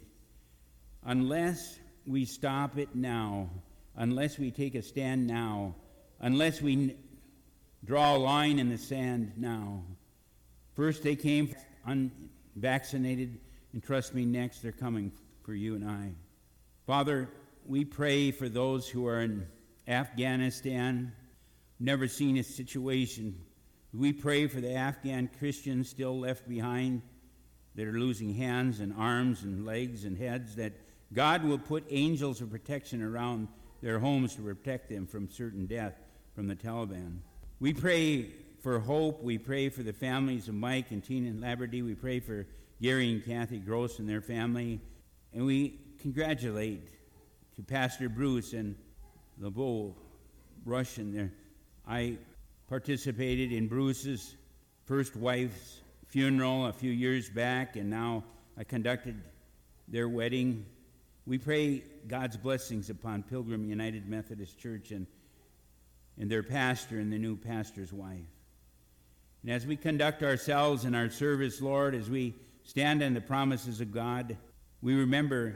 Unless 1.03 1.79
we 2.07 2.23
stop 2.23 2.77
it 2.77 2.95
now, 2.95 3.49
unless 3.97 4.39
we 4.39 4.51
take 4.51 4.75
a 4.75 4.81
stand 4.81 5.27
now, 5.27 5.75
unless 6.19 6.61
we 6.61 6.95
draw 7.83 8.15
a 8.15 8.17
line 8.17 8.59
in 8.59 8.69
the 8.69 8.77
sand 8.77 9.33
now. 9.37 9.83
First, 10.75 11.03
they 11.03 11.15
came 11.15 11.55
unvaccinated, 11.85 13.39
and 13.73 13.83
trust 13.83 14.13
me, 14.13 14.25
next, 14.25 14.61
they're 14.61 14.71
coming 14.71 15.11
for 15.43 15.53
you 15.53 15.75
and 15.75 15.87
I. 15.87 16.11
Father, 16.87 17.29
we 17.65 17.85
pray 17.85 18.31
for 18.31 18.49
those 18.49 18.87
who 18.87 19.07
are 19.07 19.21
in 19.21 19.47
Afghanistan, 19.87 21.13
never 21.79 22.07
seen 22.07 22.37
a 22.37 22.43
situation 22.43 23.37
we 23.97 24.11
pray 24.11 24.47
for 24.47 24.59
the 24.59 24.73
Afghan 24.73 25.29
Christians 25.39 25.89
still 25.89 26.19
left 26.19 26.49
behind 26.49 27.01
that 27.75 27.87
are 27.87 27.99
losing 27.99 28.33
hands 28.33 28.79
and 28.79 28.93
arms 28.97 29.43
and 29.43 29.65
legs 29.65 30.03
and 30.03 30.17
heads, 30.17 30.55
that 30.55 30.73
God 31.13 31.43
will 31.43 31.57
put 31.57 31.85
angels 31.89 32.41
of 32.41 32.51
protection 32.51 33.01
around 33.01 33.47
their 33.81 33.99
homes 33.99 34.35
to 34.35 34.41
protect 34.41 34.89
them 34.89 35.07
from 35.07 35.29
certain 35.29 35.65
death 35.65 35.93
from 36.35 36.47
the 36.47 36.55
Taliban. 36.55 37.19
We 37.61 37.73
pray 37.73 38.29
for 38.61 38.79
hope. 38.79 39.23
We 39.23 39.37
pray 39.37 39.69
for 39.69 39.83
the 39.83 39.93
families 39.93 40.49
of 40.49 40.55
Mike 40.55 40.91
and 40.91 41.01
Tina 41.01 41.29
and 41.29 41.41
Labradee. 41.41 41.81
We 41.81 41.95
pray 41.95 42.19
for 42.19 42.45
Gary 42.81 43.09
and 43.11 43.25
Kathy 43.25 43.57
Gross 43.57 43.99
and 43.99 44.09
their 44.09 44.21
family. 44.21 44.81
And 45.33 45.45
we 45.45 45.79
congratulate 46.01 46.89
to 47.55 47.63
Pastor 47.63 48.09
Bruce 48.09 48.51
and 48.51 48.75
LeBeau 49.39 49.95
Russian 50.65 51.13
there. 51.13 51.31
I 51.87 52.17
participated 52.67 53.53
in 53.53 53.67
Bruce's 53.67 54.35
first 54.83 55.15
wife's 55.15 55.81
funeral 56.07 56.65
a 56.65 56.73
few 56.73 56.91
years 56.91 57.29
back, 57.29 57.77
and 57.77 57.89
now 57.89 58.23
I 58.57 58.63
conducted 58.65 59.21
their 59.87 60.09
wedding. 60.09 60.65
We 61.25 61.37
pray 61.37 61.83
God's 62.07 62.35
blessings 62.35 62.89
upon 62.89 63.23
Pilgrim 63.23 63.63
United 63.63 64.09
Methodist 64.09 64.59
Church 64.59 64.91
and, 64.91 65.07
and 66.19 66.29
their 66.29 66.43
pastor 66.43 66.99
and 66.99 67.11
the 67.11 67.17
new 67.17 67.35
pastor's 67.35 67.91
wife. 67.91 68.19
And 69.43 69.51
as 69.51 69.65
we 69.65 69.75
conduct 69.75 70.23
ourselves 70.23 70.85
in 70.85 70.95
our 70.95 71.09
service, 71.09 71.61
Lord, 71.61 71.93
as 71.93 72.09
we 72.09 72.35
stand 72.63 73.03
on 73.03 73.13
the 73.13 73.21
promises 73.21 73.81
of 73.81 73.91
God, 73.91 74.37
we 74.81 74.95
remember, 74.95 75.55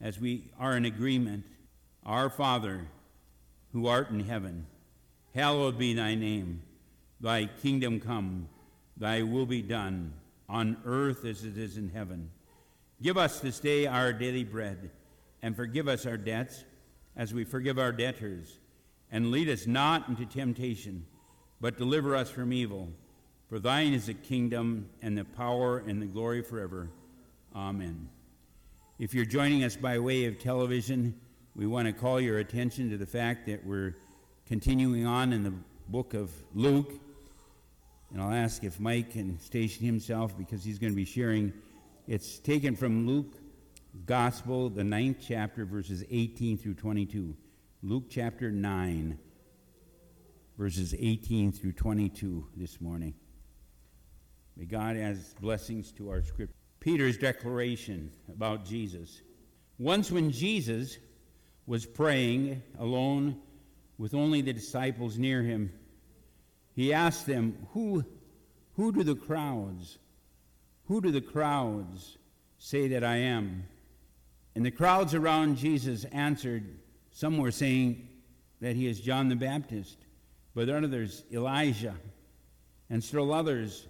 as 0.00 0.18
we 0.18 0.50
are 0.58 0.76
in 0.76 0.84
agreement, 0.84 1.44
our 2.06 2.30
Father 2.30 2.86
who 3.72 3.86
art 3.86 4.10
in 4.10 4.20
heaven 4.20 4.66
Hallowed 5.34 5.78
be 5.78 5.94
thy 5.94 6.16
name. 6.16 6.62
Thy 7.20 7.46
kingdom 7.46 8.00
come, 8.00 8.48
thy 8.96 9.22
will 9.22 9.46
be 9.46 9.62
done, 9.62 10.12
on 10.48 10.76
earth 10.84 11.24
as 11.24 11.44
it 11.44 11.56
is 11.56 11.76
in 11.76 11.90
heaven. 11.90 12.30
Give 13.02 13.16
us 13.16 13.40
this 13.40 13.60
day 13.60 13.86
our 13.86 14.12
daily 14.12 14.44
bread, 14.44 14.90
and 15.42 15.54
forgive 15.54 15.86
us 15.86 16.06
our 16.06 16.16
debts 16.16 16.64
as 17.16 17.34
we 17.34 17.44
forgive 17.44 17.78
our 17.78 17.92
debtors. 17.92 18.58
And 19.10 19.30
lead 19.30 19.48
us 19.48 19.66
not 19.66 20.08
into 20.08 20.26
temptation, 20.26 21.06
but 21.60 21.78
deliver 21.78 22.14
us 22.14 22.30
from 22.30 22.52
evil. 22.52 22.88
For 23.48 23.58
thine 23.58 23.94
is 23.94 24.06
the 24.06 24.14
kingdom, 24.14 24.90
and 25.00 25.16
the 25.16 25.24
power, 25.24 25.78
and 25.78 26.02
the 26.02 26.06
glory 26.06 26.42
forever. 26.42 26.90
Amen. 27.56 28.10
If 28.98 29.14
you're 29.14 29.24
joining 29.24 29.64
us 29.64 29.76
by 29.76 29.98
way 29.98 30.26
of 30.26 30.38
television, 30.38 31.14
we 31.56 31.66
want 31.66 31.86
to 31.86 31.92
call 31.92 32.20
your 32.20 32.38
attention 32.38 32.90
to 32.90 32.98
the 32.98 33.06
fact 33.06 33.46
that 33.46 33.64
we're 33.64 33.96
continuing 34.46 35.06
on 35.06 35.32
in 35.32 35.42
the 35.42 35.54
book 35.88 36.14
of 36.14 36.30
Luke. 36.54 36.92
And 38.12 38.20
I'll 38.20 38.32
ask 38.32 38.64
if 38.64 38.78
Mike 38.78 39.12
can 39.12 39.38
station 39.40 39.84
himself 39.84 40.36
because 40.36 40.62
he's 40.64 40.78
going 40.78 40.92
to 40.92 40.96
be 40.96 41.04
sharing. 41.04 41.52
It's 42.06 42.38
taken 42.38 42.76
from 42.76 43.06
Luke 43.06 43.34
Gospel, 44.06 44.68
the 44.68 44.84
ninth 44.84 45.18
chapter, 45.20 45.64
verses 45.64 46.04
18 46.10 46.58
through 46.58 46.74
22. 46.74 47.34
Luke 47.84 48.06
chapter 48.10 48.50
9, 48.50 49.16
verses 50.58 50.96
18 50.98 51.52
through 51.52 51.70
22 51.70 52.48
this 52.56 52.80
morning. 52.80 53.14
May 54.56 54.64
God 54.64 54.96
add 54.96 55.16
blessings 55.40 55.92
to 55.92 56.10
our 56.10 56.20
script. 56.20 56.52
Peter's 56.80 57.16
declaration 57.16 58.10
about 58.32 58.64
Jesus. 58.64 59.22
Once, 59.78 60.10
when 60.10 60.32
Jesus 60.32 60.98
was 61.68 61.86
praying 61.86 62.64
alone 62.80 63.36
with 63.96 64.12
only 64.12 64.40
the 64.40 64.52
disciples 64.52 65.16
near 65.16 65.44
him, 65.44 65.72
he 66.74 66.92
asked 66.92 67.28
them, 67.28 67.68
Who, 67.74 68.04
who 68.74 68.90
do 68.90 69.04
the 69.04 69.14
crowds, 69.14 69.98
who 70.86 71.00
do 71.00 71.12
the 71.12 71.20
crowds 71.20 72.18
say 72.58 72.88
that 72.88 73.04
I 73.04 73.18
am? 73.18 73.68
And 74.56 74.66
the 74.66 74.72
crowds 74.72 75.14
around 75.14 75.58
Jesus 75.58 76.04
answered, 76.06 76.80
Some 77.18 77.38
were 77.38 77.50
saying 77.50 78.06
that 78.60 78.76
he 78.76 78.86
is 78.86 79.00
John 79.00 79.28
the 79.28 79.34
Baptist, 79.34 79.98
but 80.54 80.68
others, 80.68 81.24
Elijah, 81.32 81.96
and 82.90 83.02
still 83.02 83.34
others, 83.34 83.88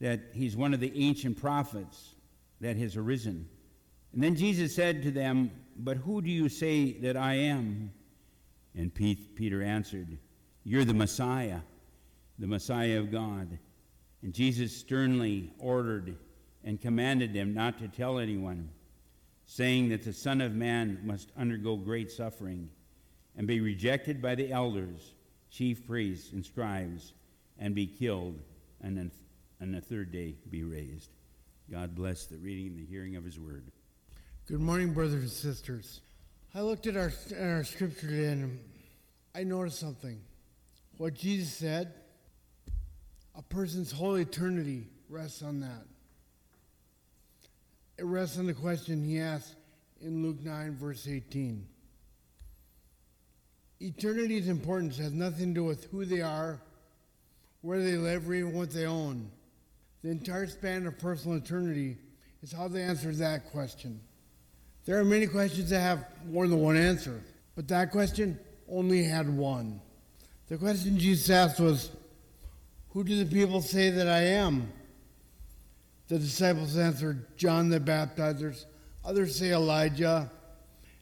that 0.00 0.20
he's 0.32 0.56
one 0.56 0.72
of 0.72 0.80
the 0.80 0.90
ancient 0.98 1.38
prophets 1.38 2.14
that 2.62 2.78
has 2.78 2.96
arisen. 2.96 3.46
And 4.14 4.22
then 4.22 4.36
Jesus 4.36 4.74
said 4.74 5.02
to 5.02 5.10
them, 5.10 5.50
But 5.76 5.98
who 5.98 6.22
do 6.22 6.30
you 6.30 6.48
say 6.48 6.92
that 6.92 7.14
I 7.14 7.34
am? 7.34 7.92
And 8.74 8.94
Peter 8.94 9.62
answered, 9.62 10.16
You're 10.64 10.86
the 10.86 10.94
Messiah, 10.94 11.60
the 12.38 12.46
Messiah 12.46 13.00
of 13.00 13.12
God. 13.12 13.58
And 14.22 14.32
Jesus 14.32 14.74
sternly 14.74 15.52
ordered 15.58 16.16
and 16.64 16.80
commanded 16.80 17.34
them 17.34 17.52
not 17.52 17.78
to 17.80 17.88
tell 17.88 18.18
anyone, 18.18 18.70
saying 19.46 19.90
that 19.90 20.04
the 20.04 20.12
Son 20.12 20.40
of 20.40 20.54
Man 20.54 21.00
must 21.04 21.30
undergo 21.36 21.76
great 21.76 22.10
suffering 22.10 22.70
and 23.36 23.46
be 23.46 23.60
rejected 23.60 24.22
by 24.22 24.34
the 24.34 24.50
elders, 24.52 25.14
chief 25.50 25.86
priests, 25.86 26.32
and 26.32 26.44
scribes, 26.44 27.12
and 27.58 27.74
be 27.74 27.86
killed, 27.86 28.40
and 28.82 28.96
then 28.96 29.10
the 29.72 29.80
third 29.80 30.12
day 30.12 30.34
be 30.50 30.62
raised. 30.62 31.10
God 31.70 31.94
bless 31.94 32.26
the 32.26 32.36
reading 32.36 32.68
and 32.68 32.78
the 32.78 32.84
hearing 32.84 33.16
of 33.16 33.24
his 33.24 33.38
word. 33.38 33.64
Good 34.46 34.60
morning, 34.60 34.92
brothers 34.92 35.22
and 35.22 35.30
sisters. 35.30 36.02
I 36.54 36.60
looked 36.60 36.86
at 36.86 36.96
our, 36.96 37.12
at 37.30 37.42
our 37.42 37.64
scripture 37.64 38.08
today 38.08 38.26
and 38.26 38.60
I 39.34 39.42
noticed 39.44 39.80
something. 39.80 40.20
What 40.98 41.14
Jesus 41.14 41.52
said, 41.52 41.94
a 43.34 43.42
person's 43.42 43.90
whole 43.90 44.14
eternity 44.16 44.86
rests 45.08 45.42
on 45.42 45.60
that. 45.60 45.86
It 47.96 48.04
rests 48.04 48.38
on 48.38 48.46
the 48.46 48.54
question 48.54 49.04
he 49.04 49.20
asked 49.20 49.54
in 50.00 50.22
Luke 50.22 50.42
9, 50.42 50.76
verse 50.76 51.06
18. 51.06 51.64
Eternity's 53.80 54.48
importance 54.48 54.98
has 54.98 55.12
nothing 55.12 55.48
to 55.48 55.60
do 55.60 55.64
with 55.64 55.84
who 55.90 56.04
they 56.04 56.20
are, 56.20 56.60
where 57.60 57.82
they 57.82 57.96
live, 57.96 58.28
or 58.28 58.34
even 58.34 58.52
what 58.52 58.70
they 58.70 58.86
own. 58.86 59.30
The 60.02 60.10
entire 60.10 60.46
span 60.46 60.86
of 60.86 60.98
personal 60.98 61.38
eternity 61.38 61.96
is 62.42 62.52
how 62.52 62.68
they 62.68 62.82
answer 62.82 63.12
that 63.12 63.50
question. 63.50 64.00
There 64.84 64.98
are 64.98 65.04
many 65.04 65.26
questions 65.26 65.70
that 65.70 65.80
have 65.80 66.04
more 66.26 66.46
than 66.46 66.60
one 66.60 66.76
answer, 66.76 67.22
but 67.54 67.68
that 67.68 67.90
question 67.90 68.38
only 68.68 69.04
had 69.04 69.28
one. 69.28 69.80
The 70.48 70.58
question 70.58 70.98
Jesus 70.98 71.30
asked 71.30 71.60
was, 71.60 71.90
Who 72.90 73.02
do 73.04 73.24
the 73.24 73.34
people 73.34 73.62
say 73.62 73.90
that 73.90 74.08
I 74.08 74.20
am? 74.20 74.70
The 76.08 76.18
disciples 76.18 76.76
answered, 76.76 77.36
John 77.36 77.70
the 77.70 77.80
Baptizers. 77.80 78.64
Others 79.04 79.38
say 79.38 79.52
Elijah. 79.52 80.30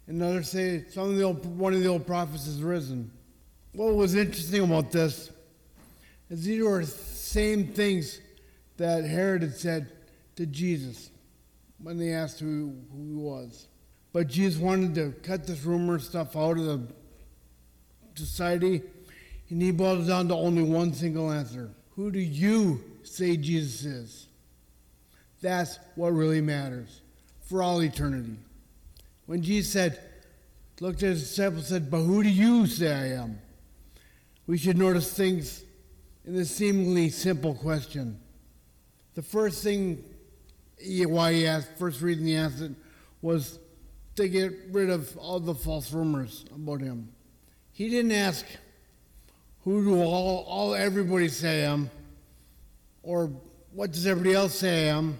And 0.07 0.23
others 0.23 0.51
say 0.51 0.85
some 0.91 1.11
of 1.11 1.17
the 1.17 1.23
old, 1.23 1.45
one 1.59 1.75
of 1.75 1.81
the 1.81 1.89
old 1.89 2.07
prophets 2.07 2.47
has 2.47 2.63
risen. 2.63 3.11
What 3.73 3.95
was 3.95 4.15
interesting 4.15 4.63
about 4.63 4.93
this 4.93 5.31
is 6.29 6.45
these 6.45 6.63
were 6.63 6.81
the 6.81 6.87
same 6.87 7.69
things 7.69 8.21
that 8.77 9.05
Herod 9.05 9.43
had 9.43 9.57
said 9.57 9.91
to 10.37 10.47
Jesus 10.47 11.11
when 11.83 11.99
they 11.99 12.13
asked 12.13 12.41
who, 12.41 12.75
who 12.93 13.07
he 13.07 13.15
was. 13.15 13.69
But 14.13 14.29
Jesus 14.29 14.61
wanted 14.61 14.95
to 14.97 15.13
cut 15.23 15.47
this 15.47 15.63
rumor 15.65 15.99
stuff 15.99 16.37
out 16.37 16.59
of 16.59 16.65
the 16.65 16.87
society, 18.15 18.83
and 19.49 19.63
he 19.63 19.71
boiled 19.71 20.03
it 20.03 20.09
down 20.09 20.29
to 20.29 20.35
only 20.35 20.63
one 20.63 20.93
single 20.93 21.31
answer 21.31 21.71
Who 21.97 22.11
do 22.11 22.19
you 22.21 22.83
say 23.03 23.37
Jesus 23.37 23.85
is? 23.85 24.22
That's 25.43 25.79
what 25.97 26.13
really 26.13 26.41
matters 26.41 27.03
for 27.43 27.63
all 27.63 27.83
eternity. 27.83 28.37
When 29.27 29.43
Jesus 29.43 29.73
said, 29.73 30.01
looked 30.81 31.03
at 31.03 31.11
his 31.11 31.29
disciples 31.29 31.71
and 31.71 31.85
said, 31.85 31.91
But 31.91 32.03
who 32.03 32.23
do 32.23 32.29
you 32.29 32.67
say 32.67 32.93
I 32.93 33.23
am? 33.23 33.39
We 34.47 34.59
should 34.59 34.79
notice 34.79 35.13
things 35.13 35.63
in 36.25 36.35
this 36.35 36.51
seemingly 36.55 37.11
simple 37.11 37.55
question. 37.55 38.19
The 39.15 39.23
first 39.23 39.63
thing 39.63 40.03
why 41.07 41.33
he 41.33 41.47
asked, 41.47 41.69
first 41.79 42.01
reason 42.01 42.27
he 42.27 42.37
asked 42.37 42.61
it 42.61 42.73
was 43.21 43.59
to 44.17 44.29
get 44.29 44.53
rid 44.71 44.91
of 44.91 45.17
all 45.17 45.39
the 45.39 45.55
false 45.55 45.93
rumors 45.93 46.45
about 46.55 46.81
him. 46.81 47.09
He 47.73 47.89
didn't 47.89 48.13
ask, 48.13 48.45
who 49.65 49.85
do 49.85 50.03
all, 50.03 50.45
all 50.49 50.75
everybody 50.75 51.29
say 51.29 51.65
I 51.65 51.73
am? 51.73 51.91
Or 53.03 53.31
what 53.73 53.93
does 53.93 54.07
everybody 54.07 54.35
else 54.35 54.55
say 54.57 54.89
I 54.89 54.97
am? 54.97 55.19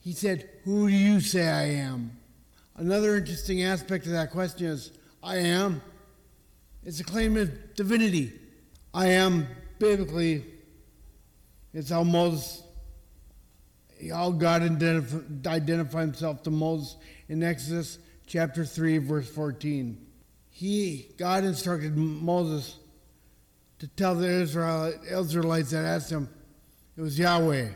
He 0.00 0.12
said, 0.12 0.48
Who 0.64 0.88
do 0.88 0.94
you 0.94 1.20
say 1.20 1.48
I 1.48 1.64
am? 1.82 2.16
Another 2.76 3.16
interesting 3.16 3.62
aspect 3.62 4.06
of 4.06 4.12
that 4.12 4.30
question 4.30 4.66
is, 4.66 4.92
I 5.22 5.36
am. 5.36 5.82
It's 6.84 7.00
a 7.00 7.04
claim 7.04 7.36
of 7.36 7.74
divinity. 7.74 8.32
I 8.94 9.08
am, 9.08 9.46
biblically, 9.78 10.44
it's 11.74 11.90
how 11.90 12.02
Moses, 12.02 12.62
how 14.10 14.30
God 14.30 14.62
identif- 14.62 15.46
identified 15.46 16.06
himself 16.06 16.42
to 16.44 16.50
Moses 16.50 16.96
in 17.28 17.42
Exodus 17.42 17.98
chapter 18.26 18.64
3, 18.64 18.98
verse 18.98 19.28
14. 19.28 20.06
He, 20.48 21.12
God 21.18 21.44
instructed 21.44 21.96
Moses 21.96 22.76
to 23.78 23.88
tell 23.88 24.14
the 24.14 24.28
Israelites 24.28 25.70
that 25.70 25.84
asked 25.84 26.10
him, 26.10 26.28
it 26.96 27.00
was 27.00 27.18
Yahweh. 27.18 27.68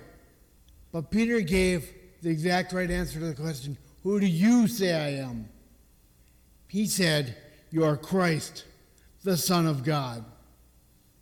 But 0.93 1.11
Peter 1.11 1.41
gave 1.41 1.93
the 2.25 2.31
exact 2.31 2.73
right 2.73 2.91
answer 2.91 3.21
to 3.21 3.27
the 3.27 3.35
question, 3.35 3.77
Who 4.03 4.19
do 4.19 4.27
you 4.27 4.67
say 4.67 4.95
I 4.95 5.23
am? 5.23 5.49
He 6.69 6.87
said, 6.87 7.37
You 7.71 7.85
are 7.85 7.97
Christ, 7.97 8.65
the 9.23 9.37
Son 9.37 9.67
of 9.67 9.85
God. 9.85 10.25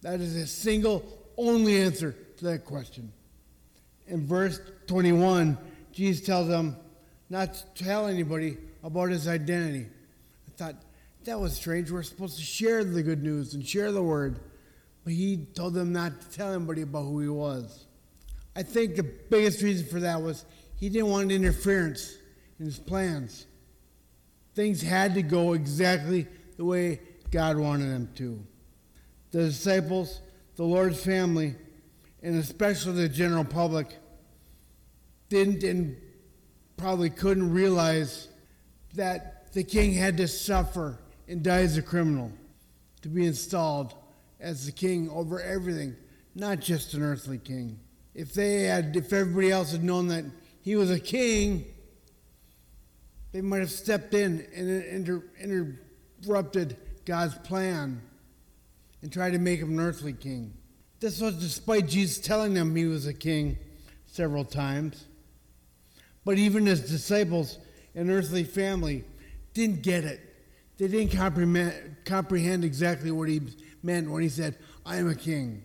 That 0.03 0.21
is 0.21 0.37
a 0.37 0.47
single, 0.47 1.05
only 1.37 1.83
answer 1.83 2.17
to 2.39 2.45
that 2.47 2.65
question. 2.65 3.13
In 4.07 4.27
verse 4.27 4.61
21, 4.87 5.59
Jesus 5.93 6.25
tells 6.25 6.49
them 6.49 6.77
not 7.29 7.55
to 7.55 7.85
tell 7.85 8.07
anybody 8.07 8.57
about 8.85 9.11
his 9.11 9.27
identity. 9.27 9.87
I 10.47 10.51
thought, 10.57 10.77
that 11.25 11.39
was 11.39 11.55
strange. 11.55 11.91
We're 11.91 12.03
supposed 12.03 12.37
to 12.39 12.45
share 12.45 12.85
the 12.85 13.03
good 13.03 13.23
news 13.23 13.55
and 13.55 13.67
share 13.67 13.93
the 13.93 14.03
word. 14.03 14.39
But 15.05 15.15
he 15.15 15.47
told 15.55 15.75
them 15.75 15.93
not 15.93 16.21
to 16.21 16.31
tell 16.31 16.53
anybody 16.53 16.83
about 16.83 17.03
who 17.03 17.21
he 17.21 17.29
was. 17.29 17.87
I 18.55 18.63
think 18.63 18.97
the 18.97 19.03
biggest 19.03 19.63
reason 19.63 19.87
for 19.87 20.01
that 20.01 20.21
was 20.21 20.45
he 20.83 20.89
didn't 20.89 21.11
want 21.11 21.31
interference 21.31 22.17
in 22.59 22.65
his 22.65 22.77
plans. 22.77 23.47
Things 24.57 24.83
had 24.83 25.15
to 25.15 25.23
go 25.23 25.53
exactly 25.53 26.27
the 26.57 26.65
way 26.65 26.99
God 27.31 27.57
wanted 27.57 27.89
them 27.89 28.11
to. 28.17 28.45
The 29.31 29.45
disciples, 29.45 30.21
the 30.57 30.65
Lord's 30.65 31.01
family, 31.01 31.55
and 32.21 32.37
especially 32.37 32.95
the 32.95 33.09
general 33.09 33.45
public 33.45 33.97
didn't 35.29 35.63
and 35.63 35.97
probably 36.77 37.11
couldn't 37.11 37.53
realize 37.53 38.27
that 38.95 39.53
the 39.53 39.63
king 39.63 39.93
had 39.93 40.17
to 40.17 40.27
suffer 40.27 40.99
and 41.29 41.45
die 41.45 41.63
as 41.63 41.77
a 41.77 41.83
criminal 41.83 42.33
to 43.03 43.09
be 43.09 43.25
installed 43.25 43.95
as 44.41 44.67
the 44.67 44.73
king 44.73 45.09
over 45.11 45.41
everything, 45.41 45.95
not 46.35 46.59
just 46.59 46.93
an 46.95 47.05
earthly 47.05 47.39
king. 47.39 47.79
If 48.17 48.35
they 48.35 48.63
had, 48.65 48.97
if 48.97 49.13
everybody 49.13 49.53
else 49.53 49.71
had 49.71 49.85
known 49.85 50.09
that 50.09 50.25
he 50.63 50.77
was 50.77 50.91
a 50.91 51.01
king, 51.01 51.67
they 53.33 53.41
might 53.41 53.59
have 53.59 53.71
stepped 53.71 54.15
in 54.15 54.47
and 54.55 54.85
inter- 54.85 55.25
interrupted 55.41 56.77
God's 57.05 57.35
plan 57.39 58.01
and 59.03 59.13
tried 59.13 59.33
to 59.33 59.39
make 59.39 59.59
him 59.61 59.71
an 59.79 59.81
earthly 59.81 60.13
king. 60.13 60.55
This 61.01 61.21
was 61.21 61.35
despite 61.35 61.89
Jesus 61.89 62.25
telling 62.25 62.55
them 62.55 62.77
he 62.77 62.87
was 62.87 63.07
a 63.07 63.13
king 63.13 63.59
several 64.07 64.45
times. 64.45 65.05
But 66.25 66.39
even 66.39 66.67
his 66.67 66.89
disciples 66.89 67.59
and 67.97 68.09
earthly 68.09 68.45
family 68.45 69.05
didn't 69.55 69.83
get 69.83 70.05
it. 70.05 70.21
They 70.79 70.87
didn't 70.87 71.17
comprehend, 71.17 71.97
comprehend 72.05 72.65
exactly 72.65 73.11
what 73.11 73.29
he 73.29 73.41
meant 73.83 74.11
when 74.11 74.23
he 74.23 74.29
said, 74.29 74.57
I 74.87 74.97
am 74.97 75.09
a 75.09 75.15
king. 75.17 75.65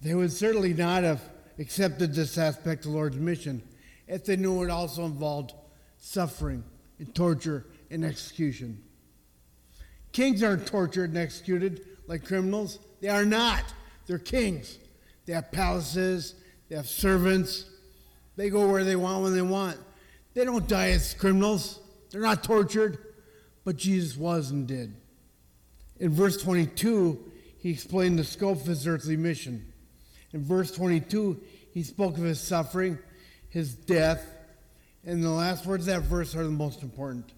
They 0.00 0.14
would 0.14 0.32
certainly 0.32 0.72
not 0.72 1.02
have 1.02 1.20
accepted 1.58 2.14
this 2.14 2.38
aspect 2.38 2.86
of 2.86 2.92
the 2.92 2.96
Lord's 2.96 3.18
mission 3.18 3.62
if 4.06 4.24
they 4.24 4.36
knew 4.36 4.62
it 4.62 4.70
also 4.70 5.04
involved 5.04 5.52
suffering 5.98 6.64
and 6.98 7.14
torture 7.14 7.66
and 7.90 8.04
execution. 8.04 8.82
Kings 10.12 10.42
aren't 10.42 10.66
tortured 10.66 11.10
and 11.10 11.18
executed 11.18 11.86
like 12.06 12.24
criminals. 12.24 12.78
They 13.00 13.08
are 13.08 13.24
not. 13.24 13.62
They're 14.06 14.18
kings. 14.18 14.78
They 15.26 15.32
have 15.32 15.52
palaces, 15.52 16.34
they 16.68 16.76
have 16.76 16.88
servants, 16.88 17.66
they 18.36 18.50
go 18.50 18.68
where 18.68 18.84
they 18.84 18.96
want 18.96 19.22
when 19.22 19.34
they 19.34 19.42
want. 19.42 19.76
They 20.34 20.44
don't 20.44 20.66
die 20.66 20.90
as 20.90 21.14
criminals, 21.14 21.78
they're 22.10 22.20
not 22.20 22.42
tortured, 22.42 22.98
but 23.64 23.76
Jesus 23.76 24.16
was 24.16 24.50
and 24.50 24.66
did. 24.66 24.94
In 26.00 26.10
verse 26.10 26.42
22, 26.42 27.30
he 27.58 27.70
explained 27.70 28.18
the 28.18 28.24
scope 28.24 28.60
of 28.60 28.66
his 28.66 28.86
earthly 28.86 29.16
mission. 29.16 29.72
In 30.32 30.42
verse 30.42 30.72
22, 30.72 31.40
he 31.72 31.82
spoke 31.82 32.18
of 32.18 32.24
his 32.24 32.40
suffering, 32.40 32.98
his 33.52 33.74
death, 33.74 34.26
and 35.04 35.22
the 35.22 35.30
last 35.30 35.66
words 35.66 35.86
of 35.86 35.94
that 35.94 36.08
verse 36.08 36.34
are 36.34 36.42
the 36.42 36.50
most 36.50 36.82
important. 36.82 37.32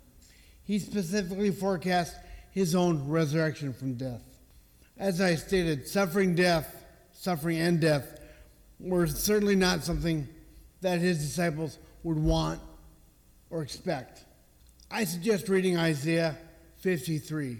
He 0.62 0.78
specifically 0.78 1.50
forecasts 1.50 2.14
his 2.52 2.76
own 2.76 3.08
resurrection 3.08 3.72
from 3.72 3.94
death. 3.94 4.22
As 4.96 5.20
I 5.20 5.34
stated, 5.34 5.88
suffering, 5.88 6.36
death, 6.36 6.84
suffering 7.12 7.58
and 7.58 7.80
death 7.80 8.20
were 8.78 9.08
certainly 9.08 9.56
not 9.56 9.82
something 9.82 10.28
that 10.82 11.00
his 11.00 11.18
disciples 11.18 11.78
would 12.04 12.18
want 12.18 12.60
or 13.50 13.62
expect. 13.62 14.24
I 14.92 15.04
suggest 15.04 15.48
reading 15.48 15.76
Isaiah 15.76 16.38
53. 16.76 17.58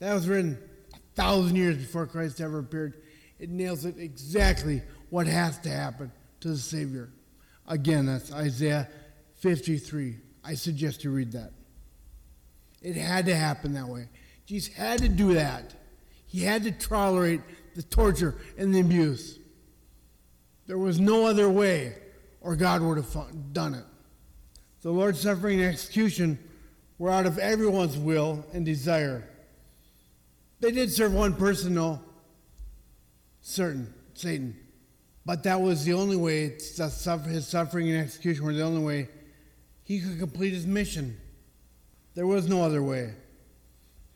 That 0.00 0.14
was 0.14 0.26
written 0.26 0.58
a 0.92 0.98
thousand 1.14 1.54
years 1.54 1.76
before 1.76 2.08
Christ 2.08 2.40
ever 2.40 2.58
appeared. 2.58 2.94
It 3.38 3.50
nails 3.50 3.84
it 3.84 3.98
exactly 3.98 4.82
what 5.10 5.28
has 5.28 5.58
to 5.60 5.68
happen 5.68 6.10
to 6.40 6.48
the 6.48 6.56
Savior. 6.56 7.10
Again, 7.70 8.06
that's 8.06 8.32
Isaiah 8.32 8.88
53. 9.36 10.16
I 10.42 10.54
suggest 10.54 11.04
you 11.04 11.12
read 11.12 11.32
that. 11.32 11.52
It 12.82 12.96
had 12.96 13.26
to 13.26 13.34
happen 13.34 13.74
that 13.74 13.86
way. 13.86 14.08
Jesus 14.44 14.74
had 14.74 14.98
to 14.98 15.08
do 15.08 15.34
that. 15.34 15.72
He 16.26 16.40
had 16.40 16.64
to 16.64 16.72
tolerate 16.72 17.40
the 17.76 17.82
torture 17.84 18.34
and 18.58 18.74
the 18.74 18.80
abuse. 18.80 19.38
There 20.66 20.78
was 20.78 20.98
no 20.98 21.26
other 21.26 21.48
way, 21.48 21.94
or 22.40 22.56
God 22.56 22.82
would 22.82 22.96
have 22.96 23.52
done 23.52 23.74
it. 23.74 23.84
The 24.82 24.90
Lord's 24.90 25.20
suffering 25.20 25.60
and 25.60 25.68
execution 25.68 26.40
were 26.98 27.10
out 27.10 27.26
of 27.26 27.38
everyone's 27.38 27.96
will 27.96 28.44
and 28.52 28.66
desire. 28.66 29.28
They 30.58 30.72
did 30.72 30.90
serve 30.90 31.14
one 31.14 31.34
person, 31.34 31.74
though, 31.74 32.00
certain, 33.40 33.94
Satan. 34.14 34.56
But 35.26 35.42
that 35.44 35.60
was 35.60 35.84
the 35.84 35.92
only 35.92 36.16
way, 36.16 36.48
his 36.48 37.46
suffering 37.46 37.90
and 37.90 38.00
execution 38.00 38.44
were 38.44 38.54
the 38.54 38.62
only 38.62 38.82
way 38.82 39.08
he 39.82 40.00
could 40.00 40.18
complete 40.18 40.52
his 40.52 40.66
mission. 40.66 41.18
There 42.14 42.26
was 42.26 42.48
no 42.48 42.62
other 42.62 42.82
way 42.82 43.14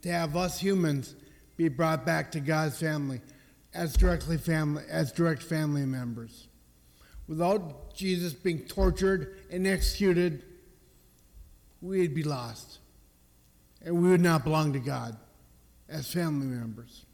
to 0.03 0.09
have 0.09 0.37
us 0.37 0.59
humans 0.59 1.15
be 1.57 1.69
brought 1.69 2.05
back 2.05 2.33
to 2.33 2.41
God's 2.41 2.79
family 2.79 3.21
as 3.73 3.95
directly 3.95 4.39
family 4.39 4.83
as 4.89 5.13
direct 5.13 5.43
family 5.43 5.85
members. 5.85 6.49
Without 7.27 7.95
Jesus 7.95 8.33
being 8.33 8.61
tortured 8.61 9.39
and 9.51 9.67
executed, 9.67 10.43
we'd 11.81 12.15
be 12.15 12.23
lost. 12.23 12.79
And 13.85 14.03
we 14.03 14.11
would 14.11 14.21
not 14.21 14.45
belong 14.45 14.73
to 14.73 14.79
God 14.79 15.17
as 15.89 16.11
family 16.11 16.47
members. 16.47 17.05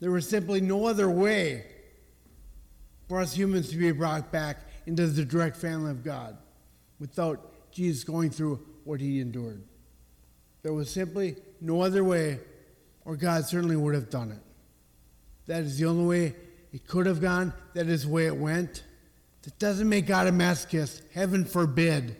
There 0.00 0.10
was 0.10 0.28
simply 0.28 0.60
no 0.60 0.86
other 0.86 1.10
way 1.10 1.66
for 3.08 3.20
us 3.20 3.34
humans 3.34 3.70
to 3.70 3.76
be 3.76 3.92
brought 3.92 4.32
back 4.32 4.58
into 4.86 5.06
the 5.06 5.24
direct 5.24 5.56
family 5.56 5.90
of 5.90 6.04
God 6.04 6.36
without 6.98 7.72
Jesus 7.72 8.04
going 8.04 8.30
through 8.30 8.60
what 8.84 9.00
he 9.00 9.20
endured. 9.20 9.62
There 10.62 10.72
was 10.72 10.90
simply 10.90 11.36
no 11.60 11.82
other 11.82 12.02
way, 12.02 12.40
or 13.04 13.16
God 13.16 13.44
certainly 13.46 13.76
would 13.76 13.94
have 13.94 14.10
done 14.10 14.32
it. 14.32 14.42
That 15.46 15.62
is 15.62 15.78
the 15.78 15.86
only 15.86 16.06
way 16.06 16.34
it 16.72 16.86
could 16.86 17.06
have 17.06 17.20
gone. 17.20 17.52
That 17.74 17.86
is 17.86 18.02
the 18.02 18.10
way 18.10 18.26
it 18.26 18.36
went. 18.36 18.82
That 19.42 19.58
doesn't 19.58 19.88
make 19.88 20.06
God 20.06 20.26
a 20.26 20.32
masochist. 20.32 21.02
Heaven 21.14 21.44
forbid. 21.44 22.16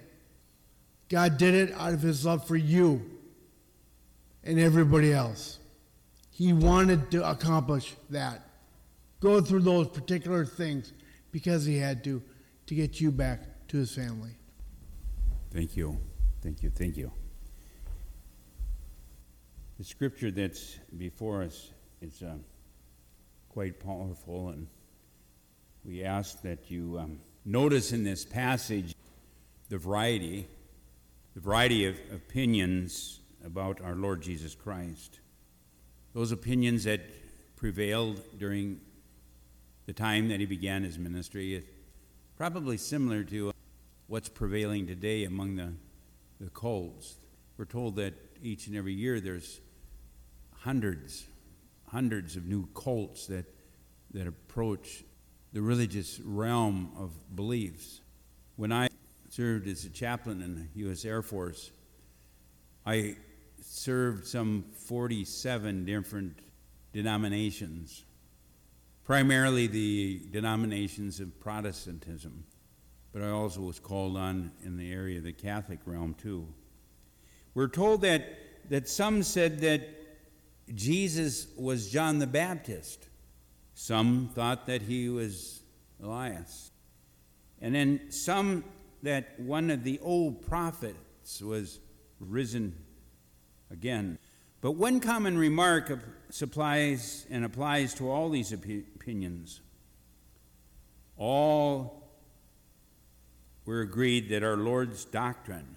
God 1.09 1.39
did 1.39 1.55
it 1.55 1.75
out 1.77 1.93
of 1.93 2.03
his 2.03 2.25
love 2.25 2.47
for 2.47 2.57
you 2.57 3.11
and 4.45 4.61
everybody 4.61 5.13
else. 5.13 5.59
He 6.31 6.53
wanted 6.53 7.11
to 7.13 7.29
accomplish 7.29 7.95
that. 8.11 8.46
Go 9.27 9.41
through 9.41 9.63
those 9.63 9.89
particular 9.89 10.45
things 10.45 10.93
because 11.33 11.65
he 11.65 11.79
had 11.79 12.05
to 12.05 12.23
to 12.67 12.75
get 12.77 13.01
you 13.01 13.11
back 13.11 13.67
to 13.67 13.77
his 13.77 13.93
family. 13.93 14.31
Thank 15.51 15.77
you. 15.77 15.99
Thank 16.43 16.63
you. 16.63 16.71
Thank 16.71 16.97
you. 16.97 17.11
The 19.79 19.85
scripture 19.85 20.31
that's 20.31 20.79
before 20.97 21.43
us 21.43 21.73
is 22.01 22.23
uh, 22.23 22.35
quite 23.49 23.81
powerful, 23.81 24.51
and 24.51 24.69
we 25.85 26.05
ask 26.05 26.41
that 26.43 26.71
you 26.71 26.97
um, 26.97 27.19
notice 27.45 27.91
in 27.91 28.05
this 28.05 28.25
passage 28.25 28.95
the 29.71 29.79
variety, 29.79 30.47
the 31.35 31.41
variety 31.41 31.85
of 31.87 31.99
opinions 32.15 33.19
about 33.45 33.81
our 33.81 33.97
Lord 33.97 34.23
Jesus 34.23 34.55
Christ. 34.55 35.19
Those 36.15 36.31
opinions 36.31 36.85
that 36.85 37.01
prevailed 37.57 38.21
during 38.39 38.81
the 39.87 39.93
time 39.93 40.29
that 40.29 40.41
he 40.41 40.47
began 40.47 40.83
his 40.83 40.99
ministry, 40.99 41.55
is 41.55 41.65
probably 42.37 42.77
similar 42.77 43.25
to 43.25 43.53
what's 44.09 44.29
prevailing 44.29 44.87
today 44.87 45.25
among 45.25 45.57
the, 45.57 45.73
the 46.41 46.51
cults. 46.51 47.17
We're 47.57 47.65
told 47.65 47.97
that 47.97 48.15
each 48.43 48.67
and 48.67 48.77
every 48.77 48.93
year 48.93 49.21
there's 49.21 49.61
hundreds, 50.59 51.27
hundreds 51.89 52.37
of 52.37 52.47
new 52.47 52.67
cults 52.75 53.27
that, 53.27 53.47
that 54.13 54.27
approach 54.27 55.05
the 55.53 55.63
religious 55.63 56.21
realm 56.21 56.91
of 56.99 57.13
beliefs. 57.35 58.01
When 58.57 58.73
I 58.73 58.89
served 59.29 59.69
as 59.69 59.85
a 59.85 59.91
chaplain 59.91 60.43
in 60.43 60.55
the 60.55 60.81
U.S. 60.81 61.05
Air 61.05 61.23
Force, 61.23 61.71
I 62.85 63.17
served 63.61 64.27
some 64.27 64.65
47 64.87 65.85
different 65.85 66.39
denominations, 66.93 68.05
primarily 69.07 69.69
the 69.69 70.21
denominations 70.33 71.21
of 71.21 71.39
Protestantism, 71.39 72.45
but 73.13 73.23
I 73.23 73.31
also 73.31 73.61
was 73.61 73.79
called 73.79 74.17
on 74.17 74.51
in 74.65 74.77
the 74.77 74.93
area 74.93 75.19
of 75.19 75.25
the 75.25 75.33
Catholic 75.33 75.79
realm 75.87 76.15
too. 76.15 76.49
We're 77.55 77.69
told 77.69 78.03
that, 78.03 78.25
that 78.69 78.89
some 78.89 79.23
said 79.23 79.61
that 79.61 79.89
Jesus 80.75 81.47
was 81.57 81.89
John 81.89 82.19
the 82.19 82.27
Baptist. 82.27 83.07
Some 83.75 84.31
thought 84.35 84.67
that 84.67 84.83
he 84.83 85.09
was 85.09 85.63
Elias. 86.03 86.73
And 87.63 87.77
then 87.77 88.11
some 88.11 88.65
that 89.05 89.39
one 89.39 89.71
of 89.71 89.85
the 89.85 90.01
old 90.01 90.45
prophets 90.45 91.41
was 91.41 91.79
risen 92.19 92.75
again. 93.71 94.19
But 94.67 94.73
one 94.73 94.99
common 94.99 95.39
remark 95.39 95.97
supplies 96.29 97.25
and 97.31 97.45
applies 97.45 97.95
to 97.95 98.11
all 98.11 98.29
these 98.29 98.53
opinions. 98.53 99.61
All 101.17 102.11
were 103.65 103.81
agreed 103.81 104.29
that 104.31 104.43
our 104.43 104.57
Lord's 104.57 105.05
doctrine, 105.05 105.77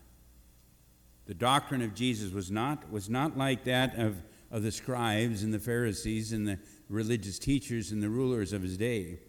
the 1.28 1.36
doctrine 1.36 1.84
of 1.84 1.94
Jesus, 1.94 2.34
was 2.34 2.50
not, 2.50 2.92
was 2.92 3.12
not 3.12 3.38
like 3.38 3.66
that 3.66 3.96
of, 3.96 4.24
of 4.50 4.64
the 4.64 4.72
scribes 4.72 5.44
and 5.44 5.54
the 5.54 5.60
Pharisees 5.60 6.34
and 6.34 6.48
the 6.48 6.58
religious 6.90 7.38
teachers 7.38 7.92
and 7.92 8.02
the 8.02 8.10
rulers 8.10 8.54
of 8.54 8.64
his 8.64 8.76
day. 8.76 9.20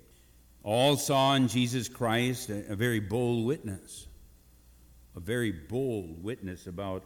All 0.63 0.97
saw 0.97 1.35
in 1.35 1.49
Jesus 1.49 1.87
Christ 1.87 2.49
a, 2.49 2.73
a 2.73 2.77
very 2.77 3.01
bold 3.01 3.45
witness, 3.45 4.07
a 5.15 5.21
very 5.21 5.53
bold 5.53 6.25
witness 6.25 6.67
about 6.67 7.05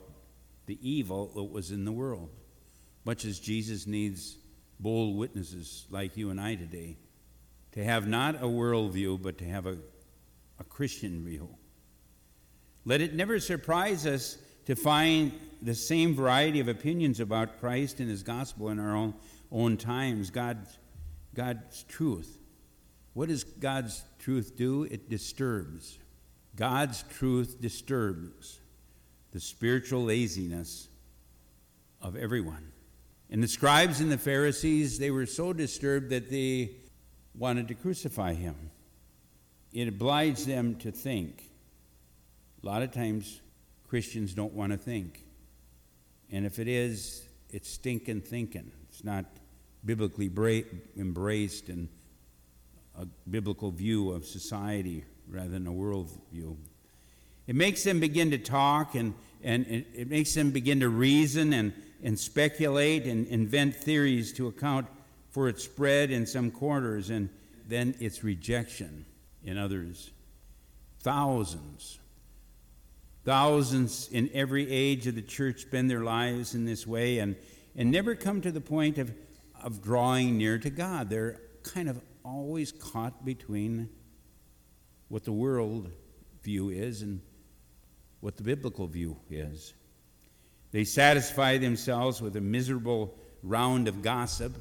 the 0.66 0.78
evil 0.80 1.32
that 1.34 1.42
was 1.42 1.72
in 1.72 1.84
the 1.84 1.90
world, 1.90 2.30
much 3.05 3.24
as 3.24 3.38
Jesus 3.38 3.86
needs 3.86 4.36
bold 4.80 5.16
witnesses 5.16 5.86
like 5.90 6.16
you 6.16 6.30
and 6.30 6.40
I 6.40 6.55
today 6.55 6.96
to 7.72 7.82
have 7.82 8.07
not 8.07 8.36
a 8.36 8.46
worldview, 8.46 9.20
but 9.20 9.38
to 9.38 9.44
have 9.44 9.66
a, 9.66 9.76
a 10.59 10.64
Christian 10.64 11.24
view. 11.24 11.48
Let 12.84 13.00
it 13.00 13.14
never 13.14 13.40
surprise 13.40 14.07
us 14.07 14.38
to 14.66 14.76
find 14.76 15.32
the 15.61 15.74
same 15.74 16.14
variety 16.14 16.61
of 16.61 16.68
opinions 16.68 17.20
about 17.20 17.61
Christ 17.61 18.00
and 18.00 18.09
his 18.09 18.22
gospel 18.22 18.68
in 18.68 18.78
our 18.78 18.94
own, 18.94 19.14
own 19.50 19.76
times, 19.76 20.30
God's, 20.30 20.78
God's 21.34 21.82
truth. 21.84 22.38
What 23.14 23.28
does 23.28 23.44
God's 23.44 24.02
truth 24.18 24.55
do? 24.57 24.84
It 24.84 25.09
disturbs. 25.09 25.98
God's 26.57 27.02
truth 27.02 27.61
disturbs 27.61 28.61
the 29.32 29.40
spiritual 29.40 30.05
laziness 30.05 30.88
of 32.00 32.16
everyone. 32.16 32.73
And 33.35 33.43
the 33.43 33.49
scribes 33.49 34.01
and 34.01 34.12
the 34.12 34.16
Pharisees, 34.16 35.01
they 35.01 35.11
were 35.11 35.26
so 35.26 35.53
disturbed 35.53 36.11
that 36.11 36.30
they 36.30 36.76
wanted 37.37 37.66
to 37.66 37.74
crucify 37.74 38.32
him. 38.32 38.55
It 39.72 39.89
obliged 39.89 40.47
them 40.47 40.76
to 40.76 40.93
think. 40.93 41.43
A 42.62 42.66
lot 42.66 42.82
of 42.82 42.93
times, 42.93 43.41
Christians 43.89 44.35
don't 44.35 44.53
want 44.53 44.70
to 44.70 44.78
think. 44.78 45.24
And 46.30 46.47
if 46.47 46.61
it 46.61 46.68
is, 46.68 47.26
it's 47.51 47.68
stinking 47.68 48.20
thinking. 48.20 48.70
It's 48.89 49.03
not 49.03 49.24
biblically 49.85 50.28
bra- 50.28 50.61
embraced 50.97 51.70
and 51.70 51.89
a 52.97 53.05
biblical 53.28 53.72
view 53.72 54.12
of 54.12 54.26
society 54.26 55.05
rather 55.28 55.49
than 55.49 55.66
a 55.66 55.72
world 55.72 56.16
view. 56.30 56.57
It 57.49 57.57
makes 57.57 57.82
them 57.82 57.99
begin 57.99 58.30
to 58.30 58.39
talk 58.39 58.95
and, 58.95 59.12
and 59.43 59.66
it, 59.66 59.87
it 59.93 60.09
makes 60.09 60.35
them 60.35 60.53
begin 60.53 60.78
to 60.78 60.89
reason 60.89 61.53
and, 61.53 61.72
and 62.05 62.18
speculate 62.18 63.07
and 63.07 63.26
invent 63.28 63.74
theories 63.74 64.32
to 64.34 64.46
account 64.46 64.86
for 65.30 65.48
its 65.48 65.64
spread 65.64 66.11
in 66.11 66.26
some 66.26 66.50
quarters 66.50 67.11
and 67.11 67.30
then 67.66 67.94
its 67.98 68.22
rejection 68.22 69.07
in 69.42 69.57
others. 69.57 70.12
Thousands, 71.00 71.98
thousands 73.24 74.09
in 74.12 74.30
every 74.34 74.70
age 74.70 75.07
of 75.07 75.14
the 75.14 75.22
church 75.22 75.62
spend 75.62 75.90
their 75.90 76.05
lives 76.05 76.55
in 76.55 76.66
this 76.66 76.86
way 76.86 77.18
and, 77.18 77.36
and 77.74 77.90
never 77.90 78.14
come 78.14 78.42
to 78.42 78.52
the 78.52 78.61
point 78.61 78.98
of, 78.98 79.12
of 79.62 79.82
drawing 79.82 80.36
near 80.36 80.59
to 80.59 80.70
God. 80.70 81.09
They're 81.09 81.40
kind 81.62 81.88
of 81.88 82.00
always 82.22 82.70
caught 82.70 83.24
between 83.24 83.88
what 85.09 85.24
the 85.24 85.32
world 85.32 85.90
view 86.42 86.68
is 86.68 87.00
and 87.00 87.22
what 88.20 88.36
the 88.36 88.42
biblical 88.42 88.86
view 88.86 89.16
is. 89.30 89.72
They 90.74 90.82
satisfy 90.82 91.58
themselves 91.58 92.20
with 92.20 92.34
a 92.34 92.40
miserable 92.40 93.14
round 93.44 93.86
of 93.86 94.02
gossip. 94.02 94.56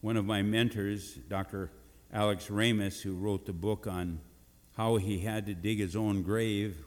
One 0.00 0.16
of 0.16 0.24
my 0.24 0.42
mentors, 0.42 1.14
Dr. 1.28 1.70
Alex 2.12 2.50
Ramus, 2.50 3.00
who 3.00 3.14
wrote 3.14 3.46
the 3.46 3.52
book 3.52 3.86
on 3.86 4.18
how 4.76 4.96
he 4.96 5.20
had 5.20 5.46
to 5.46 5.54
dig 5.54 5.78
his 5.78 5.94
own 5.94 6.22
grave 6.22 6.84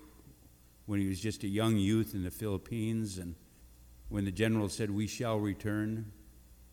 when 0.87 0.99
he 0.99 1.07
was 1.07 1.21
just 1.21 1.45
a 1.45 1.47
young 1.47 1.77
youth 1.77 2.13
in 2.13 2.23
the 2.25 2.31
Philippines, 2.31 3.17
and 3.17 3.33
when 4.09 4.25
the 4.25 4.31
general 4.31 4.67
said, 4.67 4.91
We 4.91 5.07
shall 5.07 5.39
return, 5.39 6.11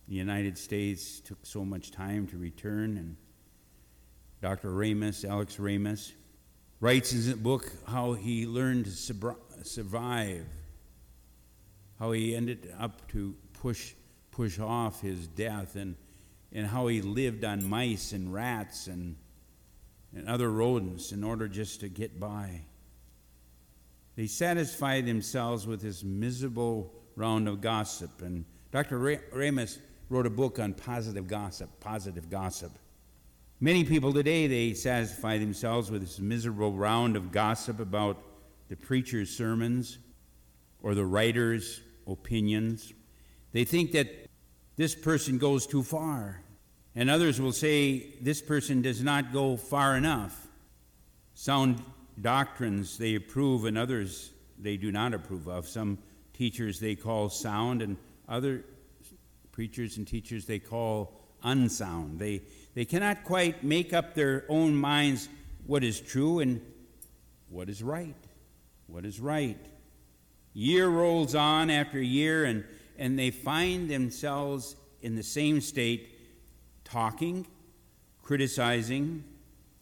the 0.08 0.16
United 0.16 0.58
States 0.58 1.20
took 1.20 1.46
so 1.46 1.64
much 1.64 1.92
time 1.92 2.26
to 2.26 2.36
return, 2.36 2.96
and 2.96 3.16
Dr. 4.40 4.72
Ramus, 4.72 5.24
Alex 5.24 5.60
Ramus, 5.60 6.14
writes 6.80 7.12
in 7.12 7.18
his 7.18 7.34
book 7.34 7.72
how 7.86 8.14
he 8.14 8.44
learned 8.44 8.86
to 8.86 8.90
survive, 9.62 10.46
how 12.03 12.11
he 12.11 12.34
ended 12.34 12.74
up 12.80 13.07
to 13.07 13.32
push, 13.53 13.92
push 14.32 14.59
off 14.59 15.00
his 15.03 15.28
death, 15.28 15.76
and, 15.76 15.94
and 16.50 16.66
how 16.66 16.88
he 16.88 17.00
lived 17.00 17.44
on 17.44 17.64
mice 17.64 18.11
and 18.11 18.34
rats 18.34 18.88
and, 18.88 19.14
and 20.12 20.28
other 20.28 20.50
rodents 20.50 21.12
in 21.12 21.22
order 21.22 21.46
just 21.46 21.78
to 21.78 21.88
get 21.88 22.18
by. 22.18 22.61
They 24.16 24.26
satisfied 24.26 25.07
themselves 25.07 25.64
with 25.64 25.80
this 25.80 26.03
miserable 26.03 26.92
round 27.14 27.46
of 27.46 27.61
gossip. 27.61 28.20
And 28.20 28.46
Dr. 28.72 28.98
Ramus 28.98 29.78
wrote 30.09 30.26
a 30.26 30.30
book 30.30 30.59
on 30.59 30.74
positive 30.74 31.28
gossip, 31.28 31.70
positive 31.78 32.28
gossip. 32.28 32.72
Many 33.61 33.84
people 33.84 34.12
today, 34.12 34.48
they 34.48 34.74
satisfy 34.74 35.38
themselves 35.38 35.88
with 35.88 36.00
this 36.00 36.18
miserable 36.18 36.72
round 36.72 37.14
of 37.14 37.30
gossip 37.30 37.78
about 37.78 38.20
the 38.68 38.74
preacher's 38.74 39.30
sermons 39.30 39.98
or 40.82 40.96
the 40.96 41.07
writer's 41.07 41.80
opinions. 42.07 42.92
They 43.53 43.64
think 43.64 43.92
that 43.92 44.09
this 44.76 44.94
person 44.94 45.38
goes 45.38 45.66
too 45.66 45.82
far. 45.82 46.42
And 46.94 47.09
others 47.09 47.40
will 47.40 47.53
say 47.53 48.14
this 48.20 48.42
person 48.42 48.82
does 48.82 49.03
not 49.03 49.32
go 49.32 49.57
far 49.57 49.96
enough. 49.96 50.48
Sound 51.34 51.82
doctrines 52.20 52.98
they 52.98 53.14
approve, 53.14 53.64
and 53.64 53.78
others 53.78 54.30
they 54.59 54.76
do 54.76 54.92
not 54.92 55.14
approve 55.14 55.48
of. 55.48 55.66
Some 55.66 55.98
teachers 56.34 56.80
they 56.80 56.94
call 56.94 57.30
sound, 57.30 57.80
and 57.80 57.96
other 58.28 58.64
preachers 59.53 59.96
and 59.96 60.07
teachers 60.07 60.44
they 60.44 60.59
call 60.59 61.18
unsound. 61.42 62.18
They, 62.18 62.42
they 62.74 62.84
cannot 62.84 63.24
quite 63.24 63.64
make 63.64 63.92
up 63.92 64.14
their 64.14 64.44
own 64.48 64.74
minds 64.74 65.28
what 65.66 65.82
is 65.82 66.00
true 66.00 66.40
and 66.40 66.61
what 67.48 67.68
is 67.68 67.82
right. 67.82 68.14
What 68.86 69.05
is 69.07 69.18
right. 69.20 69.59
Year 70.55 70.88
rolls 70.88 71.34
on 71.34 71.70
after 71.70 72.00
year, 72.00 72.44
and, 72.44 72.64
and 72.98 73.18
they 73.18 73.30
find 73.30 73.88
themselves 73.88 74.76
in 75.00 75.16
the 75.16 75.22
same 75.22 75.61
state 75.61 76.09
talking, 76.84 77.46
criticizing, 78.22 79.24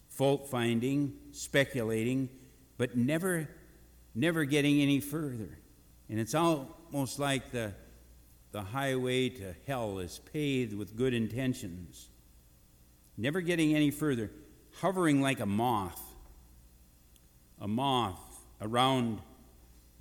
fault 0.09 0.49
finding, 0.49 1.13
speculating, 1.31 2.29
but 2.77 2.95
never, 2.95 3.49
never 4.15 4.45
getting 4.45 4.81
any 4.81 4.99
further. 4.99 5.57
And 6.09 6.19
it's 6.19 6.35
almost 6.35 7.19
like 7.19 7.51
the, 7.51 7.73
the 8.51 8.61
highway 8.61 9.29
to 9.29 9.55
hell 9.67 9.99
is 9.99 10.19
paved 10.31 10.73
with 10.77 10.95
good 10.95 11.13
intentions, 11.13 12.09
never 13.17 13.41
getting 13.41 13.75
any 13.75 13.91
further, 13.91 14.31
hovering 14.79 15.21
like 15.21 15.39
a 15.39 15.45
moth, 15.45 16.01
a 17.59 17.67
moth 17.67 18.19
around 18.61 19.19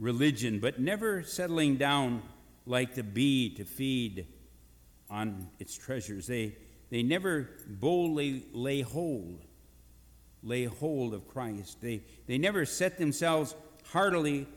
religion, 0.00 0.58
but 0.58 0.80
never 0.80 1.22
settling 1.22 1.76
down 1.76 2.22
like 2.66 2.94
the 2.94 3.02
bee 3.02 3.54
to 3.54 3.64
feed 3.64 4.26
on 5.08 5.48
its 5.58 5.76
treasures. 5.76 6.26
They, 6.26 6.56
they 6.90 7.02
never 7.02 7.50
boldly 7.68 8.46
lay 8.52 8.80
hold, 8.80 9.44
lay 10.42 10.64
hold 10.64 11.14
of 11.14 11.28
Christ. 11.28 11.80
They, 11.80 12.02
they 12.26 12.38
never 12.38 12.64
set 12.64 12.98
themselves 12.98 13.54
heartily 13.92 14.48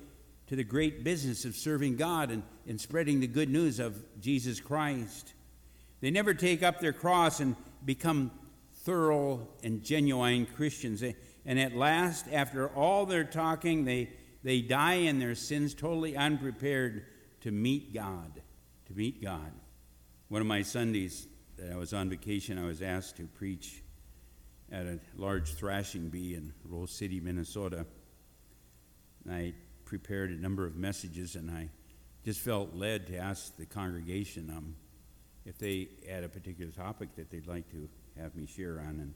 to 0.48 0.56
the 0.56 0.64
great 0.64 1.04
business 1.04 1.46
of 1.46 1.56
serving 1.56 1.98
God 1.98 2.32
and, 2.32 2.44
and 2.68 2.80
spreading 2.80 3.20
the 3.20 3.28
good 3.28 3.50
news 3.50 3.80
of 3.80 4.02
Jesus 4.22 4.60
Christ. 4.60 5.34
They 6.02 6.12
never 6.12 6.34
take 6.34 6.64
up 6.64 6.80
their 6.80 6.94
cross 6.94 7.39
and 7.39 7.56
become 7.84 8.32
thorough 8.84 9.48
and 9.64 9.84
genuine 9.84 10.46
Christians. 10.46 11.00
They, 11.00 11.16
and 11.46 11.60
at 11.60 11.76
last, 11.76 12.28
after 12.32 12.68
all 12.70 13.06
their 13.06 13.24
talking, 13.24 13.86
they, 13.86 14.10
they 14.44 14.62
die 14.62 14.96
in 14.96 15.20
their 15.20 15.36
sins 15.36 15.74
totally 15.74 16.16
unprepared 16.18 17.06
to 17.41 17.52
meet 17.52 17.94
God. 17.94 18.41
To 18.88 18.94
meet 18.94 19.22
God. 19.22 19.52
One 20.28 20.41
of 20.41 20.48
my 20.48 20.62
Sundays 20.62 21.28
that 21.58 21.72
I 21.72 21.76
was 21.76 21.94
on 21.94 22.10
vacation, 22.10 22.58
I 22.58 22.66
was 22.66 22.82
asked 22.82 23.18
to 23.18 23.24
preach 23.24 23.84
at 24.72 24.86
a 24.86 25.00
large 25.16 25.54
thrashing 25.54 26.10
bee 26.10 26.36
in 26.36 26.54
Rose 26.66 26.91
City, 26.91 27.20
Minnesota. 27.20 27.86
And 29.24 29.34
I 29.34 29.54
prepared 29.86 30.32
a 30.32 30.36
number 30.36 30.66
of 30.66 30.76
messages, 30.76 31.36
and 31.36 31.52
I 31.52 31.70
just 32.26 32.39
felt 32.39 32.76
led 32.76 33.08
to 33.08 33.18
ask 33.18 33.56
the 33.58 33.66
congregation 33.66 34.50
um, 34.50 34.76
if 35.46 35.58
they 35.58 35.89
had 36.10 36.24
a 36.24 36.30
particular 36.30 36.72
topic 36.72 37.16
that 37.16 37.30
they'd 37.30 37.48
like 37.48 37.70
to 37.72 37.88
have 38.18 38.36
me 38.36 38.46
share 38.46 38.80
on. 38.80 39.00
And 39.00 39.14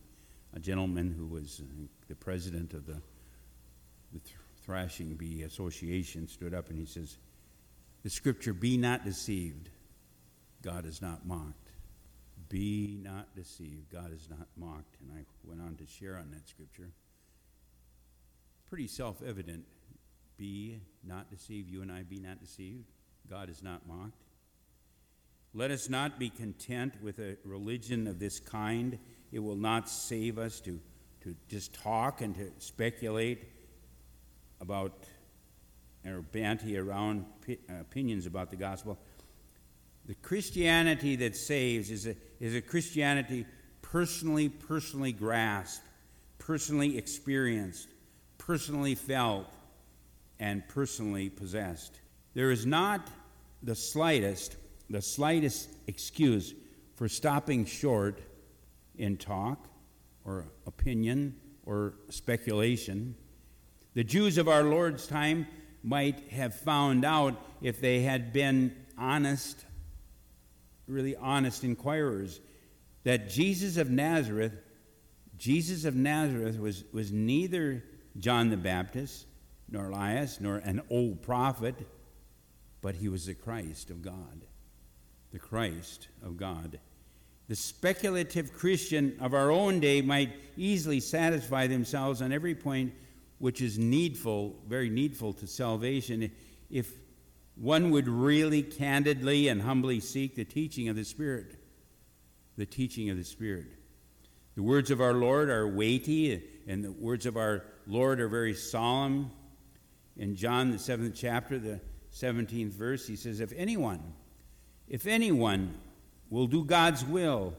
a 0.54 0.60
gentleman 0.60 1.14
who 1.18 1.26
was 1.28 1.62
uh, 1.62 1.88
the 2.08 2.16
president 2.16 2.74
of 2.74 2.86
the, 2.86 3.02
the 4.14 4.20
th- 4.20 4.36
Thrashing 4.68 5.16
Bee 5.16 5.44
Association 5.44 6.28
stood 6.28 6.54
up 6.54 6.70
and 6.70 6.78
he 6.78 6.86
says, 6.86 7.18
The 8.04 8.10
scripture, 8.10 8.54
be 8.54 8.76
not 8.76 9.06
deceived, 9.06 9.70
God 10.62 10.86
is 10.86 11.02
not 11.02 11.26
mocked. 11.26 11.72
Be 12.50 13.00
not 13.02 13.34
deceived, 13.34 13.90
God 13.90 14.12
is 14.14 14.28
not 14.30 14.46
mocked. 14.58 14.98
And 15.00 15.18
I 15.18 15.24
went 15.48 15.62
on 15.62 15.78
to 15.78 15.86
share 15.86 16.18
on 16.18 16.32
that 16.32 16.50
scripture. 16.50 16.90
Pretty 18.68 18.88
self 18.88 19.22
evident. 19.26 19.64
Be 20.38 20.82
not 21.02 21.32
deceived, 21.32 21.70
you 21.70 21.82
and 21.82 21.90
I 21.90 22.04
be 22.04 22.20
not 22.20 22.42
deceived. 22.42 22.92
God 23.30 23.50
is 23.50 23.64
not 23.64 23.88
mocked. 23.88 24.22
Let 25.54 25.72
us 25.72 25.88
not 25.88 26.20
be 26.20 26.30
content 26.30 27.02
with 27.02 27.20
a 27.20 27.38
religion 27.46 28.06
of 28.06 28.20
this 28.20 28.42
kind. 28.42 29.00
It 29.32 29.40
will 29.40 29.56
not 29.56 29.88
save 29.88 30.38
us 30.38 30.60
to, 30.62 30.82
to 31.22 31.36
just 31.48 31.74
talk 31.74 32.20
and 32.20 32.36
to 32.36 32.52
speculate 32.58 33.46
about 34.62 35.06
or 36.06 36.22
banty 36.22 36.78
around 36.78 37.26
uh, 37.50 37.54
opinions 37.82 38.26
about 38.26 38.50
the 38.50 38.56
gospel. 38.56 38.98
The 40.06 40.16
Christianity 40.16 41.18
that 41.18 41.36
saves 41.36 41.92
is 41.92 42.08
a, 42.08 42.16
is 42.40 42.56
a 42.56 42.62
Christianity 42.62 43.46
personally, 43.82 44.48
personally 44.48 45.12
grasped, 45.12 45.86
personally 46.38 46.98
experienced, 46.98 47.90
personally 48.38 48.96
felt, 48.96 49.48
and 50.40 50.66
personally 50.68 51.30
possessed. 51.30 52.00
There 52.34 52.52
is 52.52 52.66
not 52.66 53.10
the 53.64 53.76
slightest, 53.76 54.56
the 54.90 55.02
slightest 55.02 55.70
excuse 55.88 56.54
for 56.96 57.10
stopping 57.10 57.66
short 57.66 58.22
in 58.98 59.18
talk 59.18 59.68
or 60.24 60.46
opinion 60.66 61.36
or 61.66 61.96
speculation. 62.10 63.16
The 63.98 64.04
Jews 64.04 64.38
of 64.38 64.48
our 64.48 64.62
Lord's 64.62 65.08
time 65.08 65.48
might 65.82 66.30
have 66.30 66.54
found 66.54 67.04
out 67.04 67.36
if 67.64 67.82
they 67.82 68.02
had 68.02 68.32
been 68.32 68.76
honest 68.96 69.66
really 70.86 71.16
honest 71.16 71.64
inquirers 71.64 72.40
that 73.06 73.28
Jesus 73.28 73.76
of 73.76 73.90
Nazareth, 73.90 74.54
Jesus 75.36 75.84
of 75.84 75.96
Nazareth 75.96 76.60
was, 76.60 76.84
was 76.94 77.12
neither 77.12 77.84
John 78.20 78.52
the 78.52 78.56
Baptist, 78.56 79.26
nor 79.68 79.88
Elias, 79.88 80.40
nor 80.40 80.58
an 80.58 80.84
old 80.92 81.24
prophet, 81.24 81.74
but 82.82 82.94
he 82.94 83.10
was 83.10 83.26
the 83.26 83.34
Christ 83.34 83.90
of 83.90 84.04
God. 84.04 84.46
The 85.32 85.40
Christ 85.40 86.10
of 86.24 86.38
God. 86.38 86.78
The 87.48 87.56
speculative 87.56 88.54
Christian 88.54 89.18
of 89.20 89.34
our 89.34 89.50
own 89.50 89.80
day 89.80 90.04
might 90.04 90.34
easily 90.56 91.00
satisfy 91.00 91.66
themselves 91.66 92.22
on 92.22 92.32
every 92.32 92.54
point 92.54 92.94
which 93.40 93.62
is 93.62 93.78
needful, 93.78 94.56
very 94.68 94.90
needful 94.90 95.34
to 95.34 95.48
salvation, 95.48 96.32
if 96.70 96.92
one 97.56 97.92
would 97.92 98.08
really 98.08 98.62
candidly 98.62 99.48
and 99.48 99.62
humbly 99.62 100.00
seek 100.00 100.36
the 100.36 100.46
teaching 100.46 100.90
of 100.90 100.96
the 100.96 101.06
Spirit. 101.06 101.56
The 102.58 102.66
teaching 102.66 103.10
of 103.10 103.18
the 103.18 103.24
Spirit. 103.24 103.68
The 104.56 104.64
words 104.64 104.90
of 104.90 105.02
our 105.02 105.14
Lord 105.14 105.50
are 105.50 105.68
weighty, 105.68 106.44
and 106.68 106.84
the 106.84 106.92
words 106.92 107.26
of 107.26 107.38
our 107.38 107.64
Lord 107.86 108.20
are 108.20 108.28
very 108.28 108.56
solemn. 108.56 109.32
In 110.16 110.36
John, 110.36 110.72
the 110.72 110.80
seventh 110.80 111.16
chapter, 111.16 111.60
the 111.60 111.80
17th 112.12 112.72
verse, 112.72 113.08
he 113.08 113.16
says, 113.16 113.40
If 113.40 113.54
anyone, 113.56 114.02
if 114.88 115.06
anyone 115.06 115.76
will 116.30 116.48
do 116.48 116.64
God's 116.64 117.06
will, 117.06 117.54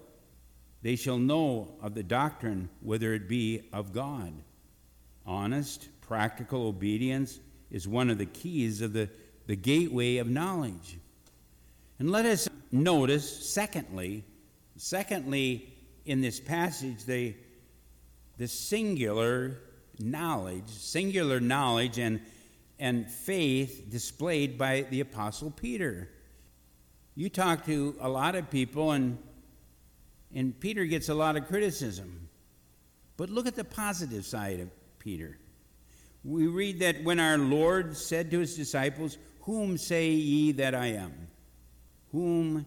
they 0.82 0.96
shall 0.96 1.18
know 1.18 1.76
of 1.80 1.94
the 1.94 2.02
doctrine 2.02 2.68
whether 2.80 3.14
it 3.14 3.28
be 3.28 3.62
of 3.72 3.92
God. 3.92 4.32
Honest, 5.28 5.88
practical 6.00 6.66
obedience 6.66 7.38
is 7.70 7.86
one 7.86 8.10
of 8.10 8.18
the 8.18 8.26
keys 8.26 8.80
of 8.80 8.92
the 8.92 9.08
the 9.48 9.56
gateway 9.56 10.18
of 10.18 10.28
knowledge. 10.28 10.98
And 11.98 12.12
let 12.12 12.26
us 12.26 12.48
notice, 12.70 13.50
secondly, 13.50 14.22
secondly, 14.76 15.72
in 16.04 16.20
this 16.20 16.38
passage, 16.38 17.04
the, 17.06 17.34
the 18.36 18.46
singular 18.46 19.58
knowledge, 19.98 20.68
singular 20.68 21.40
knowledge 21.40 21.98
and, 21.98 22.20
and 22.78 23.10
faith 23.10 23.86
displayed 23.90 24.58
by 24.58 24.82
the 24.90 25.00
Apostle 25.00 25.50
Peter. 25.50 26.10
You 27.16 27.30
talk 27.30 27.64
to 27.66 27.96
a 28.00 28.08
lot 28.08 28.34
of 28.34 28.50
people, 28.50 28.92
and, 28.92 29.18
and 30.32 30.60
Peter 30.60 30.84
gets 30.84 31.08
a 31.08 31.14
lot 31.14 31.36
of 31.36 31.48
criticism. 31.48 32.28
But 33.16 33.30
look 33.30 33.46
at 33.46 33.56
the 33.56 33.64
positive 33.64 34.26
side 34.26 34.60
of 34.60 34.68
Peter. 35.08 35.38
We 36.22 36.48
read 36.48 36.80
that 36.80 37.02
when 37.02 37.18
our 37.18 37.38
Lord 37.38 37.96
said 37.96 38.30
to 38.30 38.40
his 38.40 38.54
disciples, 38.54 39.16
whom 39.44 39.78
say 39.78 40.10
ye 40.10 40.52
that 40.52 40.74
I 40.74 40.88
am? 40.88 41.28
Whom 42.12 42.66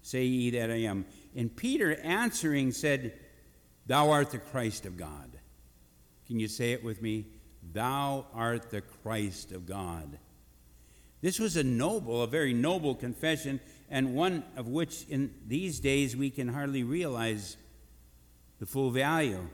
say 0.00 0.24
ye 0.24 0.48
that 0.52 0.70
I 0.70 0.84
am? 0.84 1.04
And 1.36 1.54
Peter 1.54 1.94
answering 2.00 2.72
said, 2.72 3.12
Thou 3.84 4.08
art 4.10 4.30
the 4.30 4.38
Christ 4.38 4.86
of 4.86 4.96
God. 4.96 5.36
Can 6.26 6.40
you 6.40 6.48
say 6.48 6.72
it 6.72 6.82
with 6.82 7.02
me? 7.02 7.26
Thou 7.74 8.24
art 8.32 8.70
the 8.70 8.80
Christ 8.80 9.52
of 9.52 9.66
God. 9.66 10.18
This 11.20 11.38
was 11.38 11.58
a 11.58 11.62
noble, 11.62 12.22
a 12.22 12.26
very 12.26 12.54
noble 12.54 12.94
confession, 12.94 13.60
and 13.90 14.14
one 14.14 14.44
of 14.56 14.66
which 14.66 15.06
in 15.10 15.34
these 15.46 15.78
days 15.78 16.16
we 16.16 16.30
can 16.30 16.48
hardly 16.48 16.84
realize 16.84 17.58
the 18.60 18.66
full 18.66 18.90
value. 18.90 19.46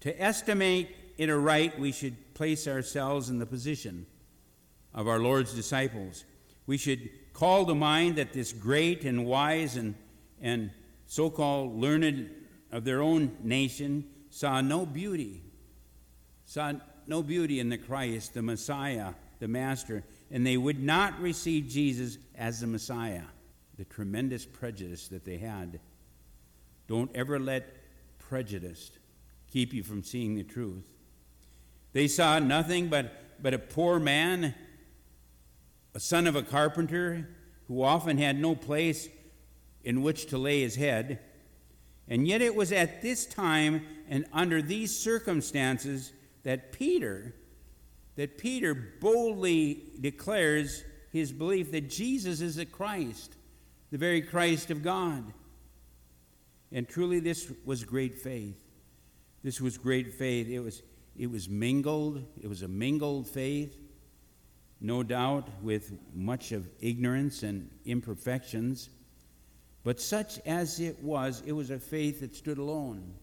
To 0.00 0.22
estimate 0.22 0.94
it 1.16 1.30
aright, 1.30 1.78
we 1.78 1.92
should 1.92 2.34
place 2.34 2.66
ourselves 2.66 3.30
in 3.30 3.38
the 3.38 3.46
position 3.46 4.06
of 4.92 5.08
our 5.08 5.18
Lord's 5.18 5.52
disciples. 5.54 6.24
We 6.66 6.76
should 6.76 7.10
call 7.32 7.66
to 7.66 7.74
mind 7.74 8.16
that 8.16 8.32
this 8.32 8.52
great 8.52 9.04
and 9.04 9.26
wise 9.26 9.76
and, 9.76 9.94
and 10.40 10.70
so 11.06 11.30
called 11.30 11.78
learned 11.80 12.30
of 12.72 12.84
their 12.84 13.02
own 13.02 13.36
nation, 13.42 14.04
saw 14.30 14.60
no 14.60 14.84
beauty, 14.84 15.42
saw 16.44 16.72
no 17.06 17.22
beauty 17.22 17.60
in 17.60 17.68
the 17.68 17.78
Christ, 17.78 18.34
the 18.34 18.42
Messiah, 18.42 19.14
the 19.38 19.48
Master, 19.48 20.02
and 20.30 20.46
they 20.46 20.56
would 20.56 20.82
not 20.82 21.20
receive 21.20 21.68
Jesus 21.68 22.18
as 22.34 22.60
the 22.60 22.66
Messiah. 22.66 23.24
The 23.76 23.84
tremendous 23.84 24.46
prejudice 24.46 25.08
that 25.08 25.24
they 25.24 25.36
had. 25.36 25.80
Don't 26.86 27.10
ever 27.14 27.40
let 27.40 27.74
prejudice 28.18 28.92
keep 29.50 29.72
you 29.72 29.82
from 29.82 30.02
seeing 30.02 30.36
the 30.36 30.44
truth. 30.44 30.84
They 31.94 32.08
saw 32.08 32.38
nothing 32.38 32.88
but, 32.88 33.42
but 33.42 33.54
a 33.54 33.58
poor 33.58 33.98
man, 33.98 34.54
a 35.94 36.00
son 36.00 36.26
of 36.26 36.36
a 36.36 36.42
carpenter, 36.42 37.30
who 37.68 37.82
often 37.82 38.18
had 38.18 38.38
no 38.38 38.54
place 38.54 39.08
in 39.82 40.02
which 40.02 40.26
to 40.26 40.36
lay 40.36 40.60
his 40.60 40.76
head. 40.76 41.20
And 42.06 42.28
yet 42.28 42.42
it 42.42 42.54
was 42.54 42.72
at 42.72 43.00
this 43.00 43.24
time 43.24 43.86
and 44.08 44.26
under 44.32 44.60
these 44.60 44.94
circumstances 44.94 46.12
that 46.42 46.72
Peter 46.72 47.34
that 48.16 48.38
Peter 48.38 48.74
boldly 49.00 49.82
declares 50.00 50.84
his 51.12 51.32
belief 51.32 51.72
that 51.72 51.90
Jesus 51.90 52.40
is 52.40 52.56
the 52.56 52.64
Christ, 52.64 53.34
the 53.90 53.98
very 53.98 54.22
Christ 54.22 54.70
of 54.70 54.82
God. 54.82 55.32
And 56.70 56.88
truly 56.88 57.20
this 57.20 57.50
was 57.64 57.84
great 57.84 58.16
faith. 58.16 58.60
This 59.42 59.60
was 59.60 59.78
great 59.78 60.14
faith. 60.14 60.48
It 60.48 60.60
was 60.60 60.82
it 61.16 61.30
was 61.30 61.48
mingled, 61.48 62.24
it 62.40 62.48
was 62.48 62.62
a 62.62 62.68
mingled 62.68 63.28
faith, 63.28 63.76
no 64.80 65.02
doubt 65.02 65.48
with 65.62 65.92
much 66.12 66.52
of 66.52 66.68
ignorance 66.80 67.42
and 67.42 67.70
imperfections. 67.84 68.90
But 69.84 70.00
such 70.00 70.38
as 70.46 70.80
it 70.80 71.02
was, 71.02 71.42
it 71.46 71.52
was 71.52 71.70
a 71.70 71.78
faith 71.78 72.20
that 72.20 72.34
stood 72.34 72.58
alone. 72.58 73.14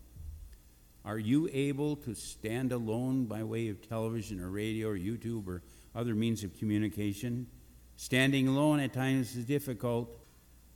Are 1.04 1.18
you 1.18 1.50
able 1.52 1.96
to 1.98 2.14
stand 2.14 2.72
alone 2.72 3.26
by 3.26 3.44
way 3.44 3.70
of 3.70 3.88
television 3.88 4.40
or 4.40 4.50
radio 4.50 4.90
or 4.90 4.98
YouTube 4.98 5.48
or 5.48 5.64
other 5.96 6.14
means 6.14 6.44
of 6.44 6.58
communication? 6.58 7.48
Standing 7.96 8.48
alone 8.48 8.80
at 8.80 8.94
times 8.94 9.36
is 9.36 9.46
difficult. 9.46 10.10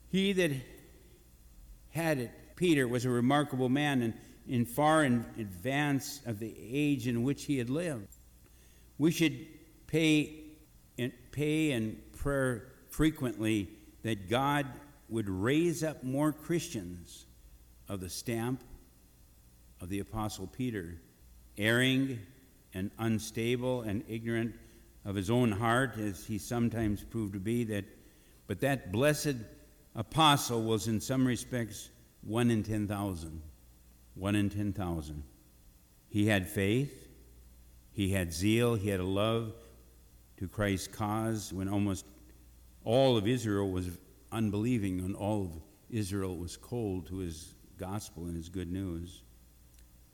He 0.09 0.33
that 0.33 0.51
had 1.91 2.17
it, 2.17 2.31
Peter, 2.55 2.87
was 2.87 3.05
a 3.05 3.09
remarkable 3.09 3.69
man 3.69 4.01
and 4.01 4.13
in 4.47 4.65
far 4.65 5.03
in 5.03 5.25
advance 5.39 6.21
of 6.25 6.39
the 6.39 6.55
age 6.59 7.07
in 7.07 7.23
which 7.23 7.45
he 7.45 7.57
had 7.57 7.69
lived. 7.69 8.15
We 8.97 9.11
should 9.11 9.47
pay 9.87 10.43
and 10.97 11.11
pay 11.31 11.71
and 11.71 11.99
prayer 12.13 12.67
frequently 12.89 13.69
that 14.03 14.29
God 14.29 14.65
would 15.09 15.29
raise 15.29 15.83
up 15.83 16.03
more 16.03 16.31
Christians 16.31 17.25
of 17.87 17.99
the 17.99 18.09
stamp 18.09 18.63
of 19.81 19.89
the 19.89 19.99
Apostle 19.99 20.47
Peter, 20.47 20.95
erring 21.57 22.19
and 22.73 22.91
unstable 22.97 23.81
and 23.81 24.03
ignorant 24.07 24.55
of 25.03 25.15
his 25.15 25.29
own 25.29 25.51
heart, 25.51 25.97
as 25.97 26.25
he 26.25 26.37
sometimes 26.37 27.03
proved 27.03 27.33
to 27.33 27.39
be, 27.39 27.63
that, 27.65 27.85
but 28.47 28.59
that 28.61 28.91
blessed 28.91 29.35
apostle 29.95 30.63
was 30.63 30.87
in 30.87 30.99
some 30.99 31.25
respects 31.25 31.89
one 32.21 32.49
in 32.49 32.63
10,000. 32.63 33.41
One 34.15 34.35
in 34.35 34.49
10,000. 34.49 35.23
He 36.07 36.27
had 36.27 36.47
faith, 36.47 37.07
he 37.91 38.11
had 38.11 38.33
zeal, 38.33 38.75
he 38.75 38.89
had 38.89 38.99
a 38.99 39.05
love 39.05 39.53
to 40.37 40.47
Christ's 40.47 40.87
cause 40.87 41.53
when 41.53 41.67
almost 41.67 42.05
all 42.83 43.17
of 43.17 43.27
Israel 43.27 43.69
was 43.69 43.89
unbelieving 44.31 44.99
and 44.99 45.15
all 45.15 45.43
of 45.43 45.51
Israel 45.89 46.35
was 46.35 46.57
cold 46.57 47.07
to 47.07 47.17
his 47.17 47.55
gospel 47.77 48.25
and 48.25 48.35
his 48.35 48.49
good 48.49 48.71
news. 48.71 49.23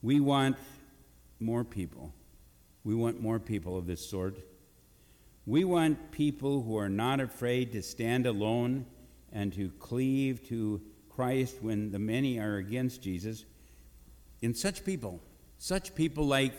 We 0.01 0.19
want 0.19 0.57
more 1.39 1.63
people. 1.63 2.13
We 2.83 2.95
want 2.95 3.21
more 3.21 3.39
people 3.39 3.77
of 3.77 3.85
this 3.85 4.07
sort. 4.07 4.37
We 5.45 5.63
want 5.63 6.11
people 6.11 6.61
who 6.61 6.77
are 6.77 6.89
not 6.89 7.19
afraid 7.19 7.71
to 7.73 7.81
stand 7.81 8.25
alone 8.25 8.85
and 9.31 9.53
to 9.53 9.69
cleave 9.79 10.47
to 10.49 10.81
Christ 11.09 11.57
when 11.61 11.91
the 11.91 11.99
many 11.99 12.39
are 12.39 12.57
against 12.57 13.01
Jesus. 13.01 13.45
In 14.41 14.53
such 14.55 14.83
people, 14.83 15.21
such 15.57 15.93
people 15.93 16.25
like 16.25 16.53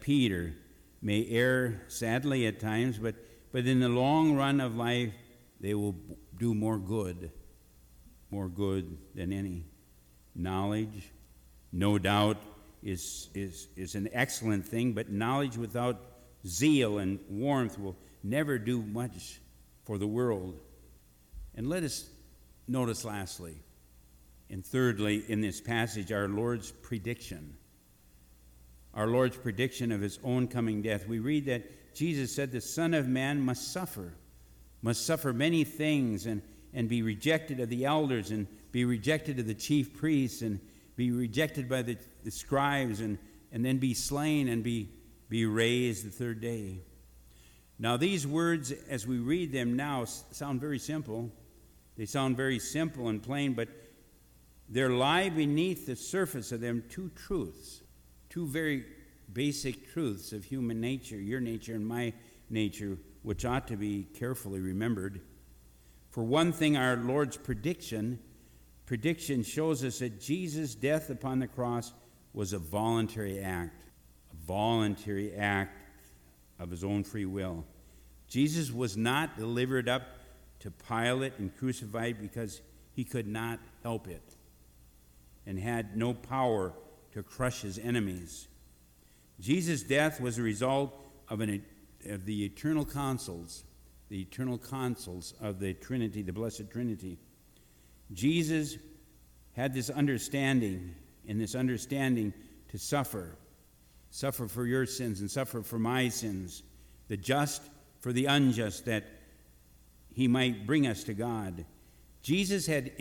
Peter 0.00 0.54
may 1.00 1.26
err 1.28 1.82
sadly 1.88 2.46
at 2.46 2.60
times, 2.60 2.98
but, 2.98 3.14
but 3.52 3.66
in 3.66 3.80
the 3.80 3.88
long 3.88 4.36
run 4.36 4.60
of 4.60 4.76
life, 4.76 5.12
they 5.60 5.74
will 5.74 5.96
do 6.38 6.54
more 6.54 6.78
good, 6.78 7.30
more 8.30 8.48
good 8.48 8.98
than 9.14 9.32
any. 9.32 9.64
Knowledge, 10.34 11.10
no 11.72 11.98
doubt, 11.98 12.36
is, 12.82 13.28
is, 13.34 13.68
is 13.76 13.94
an 13.94 14.08
excellent 14.12 14.66
thing, 14.66 14.92
but 14.92 15.10
knowledge 15.10 15.56
without 15.56 16.00
zeal 16.46 16.98
and 16.98 17.20
warmth 17.28 17.78
will 17.78 17.96
never 18.22 18.58
do 18.58 18.82
much 18.82 19.40
for 19.84 19.98
the 19.98 20.06
world. 20.06 20.58
And 21.54 21.68
let 21.68 21.82
us 21.82 22.08
notice 22.66 23.04
lastly, 23.04 23.56
and 24.52 24.64
thirdly, 24.64 25.24
in 25.28 25.40
this 25.40 25.62
passage, 25.62 26.12
our 26.12 26.28
Lord's 26.28 26.70
prediction. 26.70 27.56
Our 28.92 29.06
Lord's 29.06 29.38
prediction 29.38 29.90
of 29.90 30.02
his 30.02 30.18
own 30.22 30.46
coming 30.46 30.82
death. 30.82 31.08
We 31.08 31.20
read 31.20 31.46
that 31.46 31.94
Jesus 31.94 32.34
said, 32.34 32.52
The 32.52 32.60
Son 32.60 32.92
of 32.92 33.08
Man 33.08 33.40
must 33.40 33.72
suffer, 33.72 34.12
must 34.82 35.06
suffer 35.06 35.32
many 35.32 35.64
things, 35.64 36.26
and, 36.26 36.42
and 36.74 36.86
be 36.86 37.00
rejected 37.00 37.60
of 37.60 37.70
the 37.70 37.86
elders, 37.86 38.30
and 38.30 38.46
be 38.72 38.84
rejected 38.84 39.38
of 39.38 39.46
the 39.46 39.54
chief 39.54 39.96
priests, 39.96 40.42
and 40.42 40.60
be 40.96 41.10
rejected 41.10 41.66
by 41.66 41.80
the, 41.80 41.96
the 42.22 42.30
scribes, 42.30 43.00
and, 43.00 43.16
and 43.52 43.64
then 43.64 43.78
be 43.78 43.94
slain 43.94 44.48
and 44.48 44.62
be, 44.62 44.90
be 45.30 45.46
raised 45.46 46.04
the 46.04 46.10
third 46.10 46.42
day. 46.42 46.80
Now, 47.78 47.96
these 47.96 48.26
words, 48.26 48.70
as 48.90 49.06
we 49.06 49.16
read 49.16 49.50
them 49.50 49.76
now, 49.76 50.04
sound 50.04 50.60
very 50.60 50.78
simple. 50.78 51.30
They 51.96 52.04
sound 52.04 52.36
very 52.36 52.58
simple 52.58 53.08
and 53.08 53.22
plain, 53.22 53.54
but 53.54 53.68
there 54.72 54.88
lie 54.88 55.28
beneath 55.28 55.84
the 55.84 55.94
surface 55.94 56.50
of 56.50 56.62
them 56.62 56.82
two 56.88 57.10
truths, 57.14 57.82
two 58.30 58.46
very 58.46 58.86
basic 59.30 59.92
truths 59.92 60.32
of 60.32 60.44
human 60.44 60.80
nature, 60.80 61.20
your 61.20 61.40
nature 61.40 61.74
and 61.74 61.86
my 61.86 62.14
nature, 62.48 62.96
which 63.22 63.44
ought 63.44 63.68
to 63.68 63.76
be 63.76 64.08
carefully 64.18 64.60
remembered. 64.60 65.20
For 66.08 66.24
one 66.24 66.52
thing, 66.52 66.76
our 66.76 66.96
Lord's 66.96 67.36
prediction 67.36 68.18
prediction 68.86 69.42
shows 69.42 69.84
us 69.84 70.00
that 70.00 70.20
Jesus' 70.20 70.74
death 70.74 71.10
upon 71.10 71.38
the 71.38 71.46
cross 71.46 71.92
was 72.32 72.54
a 72.54 72.58
voluntary 72.58 73.40
act, 73.40 73.84
a 74.32 74.46
voluntary 74.46 75.34
act 75.34 75.78
of 76.58 76.70
his 76.70 76.82
own 76.82 77.04
free 77.04 77.26
will. 77.26 77.64
Jesus 78.26 78.72
was 78.72 78.96
not 78.96 79.36
delivered 79.36 79.88
up 79.88 80.02
to 80.60 80.70
Pilate 80.70 81.38
and 81.38 81.54
crucified 81.56 82.20
because 82.20 82.62
he 82.94 83.04
could 83.04 83.26
not 83.26 83.60
help 83.82 84.08
it 84.08 84.36
and 85.46 85.58
had 85.58 85.96
no 85.96 86.14
power 86.14 86.72
to 87.12 87.22
crush 87.22 87.62
his 87.62 87.78
enemies. 87.78 88.48
Jesus' 89.40 89.82
death 89.82 90.20
was 90.20 90.38
a 90.38 90.42
result 90.42 90.98
of, 91.28 91.40
an, 91.40 91.64
of 92.06 92.24
the 92.26 92.44
eternal 92.44 92.84
counsels, 92.84 93.64
the 94.08 94.20
eternal 94.20 94.58
counsels 94.58 95.34
of 95.40 95.58
the 95.58 95.74
Trinity, 95.74 96.22
the 96.22 96.32
Blessed 96.32 96.70
Trinity. 96.70 97.18
Jesus 98.12 98.76
had 99.54 99.74
this 99.74 99.90
understanding, 99.90 100.94
and 101.28 101.40
this 101.40 101.54
understanding 101.54 102.32
to 102.68 102.78
suffer, 102.78 103.36
suffer 104.10 104.48
for 104.48 104.66
your 104.66 104.86
sins 104.86 105.20
and 105.20 105.30
suffer 105.30 105.62
for 105.62 105.78
my 105.78 106.08
sins, 106.08 106.62
the 107.08 107.16
just 107.16 107.62
for 108.00 108.12
the 108.12 108.26
unjust, 108.26 108.84
that 108.86 109.04
he 110.14 110.28
might 110.28 110.66
bring 110.66 110.86
us 110.86 111.04
to 111.04 111.14
God. 111.14 111.64
Jesus 112.22 112.66
had 112.66 112.92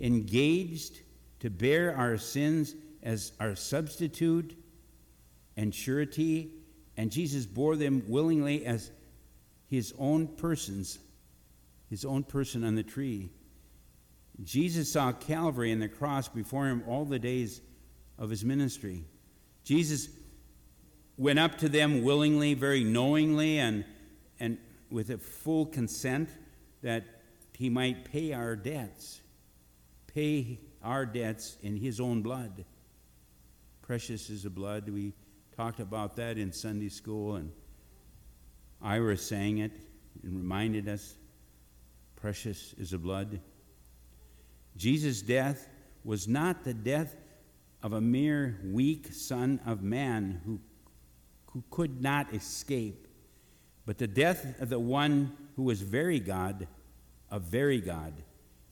engaged 0.00 1.00
to 1.40 1.50
bear 1.50 1.96
our 1.96 2.18
sins 2.18 2.74
as 3.02 3.32
our 3.38 3.54
substitute 3.54 4.56
and 5.56 5.74
surety, 5.74 6.52
and 6.96 7.10
Jesus 7.10 7.46
bore 7.46 7.76
them 7.76 8.02
willingly 8.08 8.64
as 8.66 8.90
his 9.68 9.94
own 9.98 10.26
persons, 10.26 10.98
his 11.88 12.04
own 12.04 12.22
person 12.22 12.64
on 12.64 12.74
the 12.74 12.82
tree. 12.82 13.30
Jesus 14.42 14.92
saw 14.92 15.12
Calvary 15.12 15.72
and 15.72 15.82
the 15.82 15.88
cross 15.88 16.28
before 16.28 16.66
him 16.66 16.84
all 16.86 17.04
the 17.04 17.18
days 17.18 17.60
of 18.18 18.30
his 18.30 18.44
ministry. 18.44 19.04
Jesus 19.64 20.08
went 21.16 21.38
up 21.38 21.58
to 21.58 21.68
them 21.68 22.02
willingly, 22.02 22.54
very 22.54 22.84
knowingly, 22.84 23.58
and, 23.58 23.84
and 24.38 24.58
with 24.90 25.10
a 25.10 25.18
full 25.18 25.66
consent 25.66 26.30
that 26.82 27.04
he 27.52 27.68
might 27.68 28.04
pay 28.04 28.32
our 28.32 28.54
debts, 28.54 29.20
pay 30.06 30.60
our 30.82 31.06
debts 31.06 31.56
in 31.62 31.76
his 31.76 32.00
own 32.00 32.22
blood. 32.22 32.64
Precious 33.82 34.30
is 34.30 34.42
the 34.42 34.50
blood. 34.50 34.88
We 34.88 35.14
talked 35.56 35.80
about 35.80 36.16
that 36.16 36.38
in 36.38 36.52
Sunday 36.52 36.88
school, 36.88 37.36
and 37.36 37.50
Ira 38.80 39.16
sang 39.16 39.58
it 39.58 39.72
and 40.22 40.36
reminded 40.36 40.88
us 40.88 41.16
precious 42.16 42.74
is 42.78 42.90
the 42.90 42.98
blood. 42.98 43.40
Jesus' 44.76 45.22
death 45.22 45.68
was 46.04 46.28
not 46.28 46.64
the 46.64 46.74
death 46.74 47.16
of 47.82 47.92
a 47.92 48.00
mere 48.00 48.58
weak 48.64 49.12
son 49.12 49.60
of 49.66 49.82
man 49.82 50.40
who, 50.44 50.60
who 51.46 51.62
could 51.70 52.02
not 52.02 52.32
escape, 52.34 53.06
but 53.86 53.98
the 53.98 54.06
death 54.06 54.60
of 54.60 54.68
the 54.68 54.78
one 54.78 55.36
who 55.56 55.62
was 55.62 55.80
very 55.80 56.20
God, 56.20 56.66
a 57.30 57.38
very 57.38 57.80
God, 57.80 58.12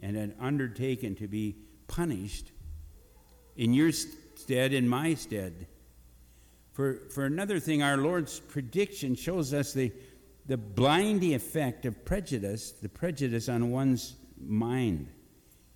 and 0.00 0.16
had 0.16 0.34
undertaken 0.40 1.14
to 1.16 1.28
be 1.28 1.56
punished 1.88 2.52
in 3.56 3.72
your 3.72 3.92
stead, 3.92 4.72
in 4.72 4.88
my 4.88 5.14
stead. 5.14 5.66
For, 6.72 7.00
for 7.10 7.24
another 7.24 7.58
thing, 7.58 7.82
our 7.82 7.96
Lord's 7.96 8.38
prediction 8.38 9.14
shows 9.14 9.54
us 9.54 9.72
the, 9.72 9.92
the 10.46 10.58
blinding 10.58 11.34
effect 11.34 11.86
of 11.86 12.04
prejudice, 12.04 12.72
the 12.72 12.88
prejudice 12.88 13.48
on 13.48 13.70
one's 13.70 14.14
mind. 14.38 15.08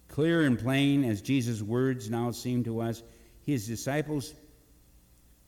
Clear 0.08 0.42
and 0.42 0.58
plain 0.58 1.04
as 1.04 1.22
Jesus' 1.22 1.62
words 1.62 2.10
now 2.10 2.30
seem 2.32 2.64
to 2.64 2.80
us, 2.80 3.02
his 3.46 3.66
disciples, 3.66 4.34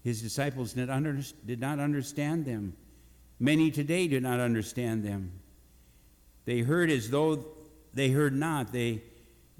his 0.02 0.22
disciples 0.22 0.72
did, 0.72 0.88
under, 0.88 1.18
did 1.44 1.60
not 1.60 1.78
understand 1.78 2.46
them. 2.46 2.74
Many 3.38 3.70
today 3.70 4.08
do 4.08 4.20
not 4.20 4.40
understand 4.40 5.04
them. 5.04 5.32
They 6.44 6.60
heard 6.60 6.90
as 6.90 7.10
though 7.10 7.44
they 7.92 8.10
heard 8.10 8.34
not. 8.34 8.72
They, 8.72 9.02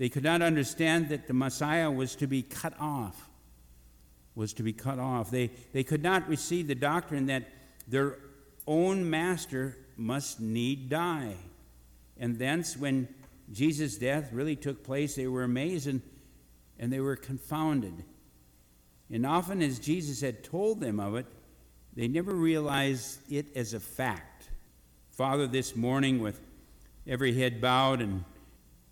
they 0.03 0.09
could 0.09 0.25
not 0.25 0.43
understand 0.43 1.11
that 1.11 1.29
the 1.29 1.33
Messiah 1.33 1.89
was 1.89 2.17
to 2.17 2.27
be 2.27 2.43
cut 2.43 2.75
off, 2.81 3.31
was 4.35 4.53
to 4.55 4.65
be 4.65 4.73
cut 4.73 4.99
off. 4.99 5.31
They, 5.31 5.53
they 5.73 5.85
could 5.85 6.03
not 6.03 6.29
receive 6.29 6.67
the 6.67 6.75
doctrine 6.75 7.27
that 7.27 7.45
their 7.87 8.19
own 8.67 9.09
master 9.09 9.79
must 9.97 10.41
need 10.41 10.89
die. 10.89 11.37
And 12.19 12.37
thence, 12.37 12.77
when 12.77 13.07
Jesus' 13.53 13.97
death 13.97 14.33
really 14.33 14.57
took 14.57 14.83
place, 14.83 15.15
they 15.15 15.29
were 15.29 15.45
amazed 15.45 15.87
and, 15.87 16.03
and 16.81 16.93
they 16.93 16.99
were 16.99 17.15
confounded. 17.15 18.03
And 19.09 19.25
often, 19.25 19.63
as 19.63 19.79
Jesus 19.79 20.21
had 20.21 20.43
told 20.43 20.81
them 20.81 20.99
of 20.99 21.15
it, 21.15 21.27
they 21.95 22.09
never 22.09 22.35
realized 22.35 23.21
it 23.31 23.57
as 23.57 23.73
a 23.73 23.79
fact. 23.79 24.49
Father, 25.13 25.47
this 25.47 25.77
morning, 25.77 26.19
with 26.21 26.41
every 27.07 27.35
head 27.35 27.61
bowed 27.61 28.01
and 28.01 28.25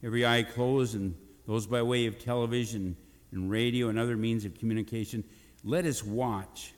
every 0.03 0.27
eye 0.27 0.43
closed, 0.43 0.95
and 0.95 1.15
those 1.47 1.67
by 1.67 1.83
way 1.83 2.07
of 2.07 2.19
television 2.19 2.97
and 3.33 3.51
radio 3.51 3.89
and 3.89 3.99
other 3.99 4.17
means 4.17 4.45
of 4.45 4.59
communication, 4.59 5.25
let 5.65 5.85
us 5.85 6.03
watch. 6.03 6.75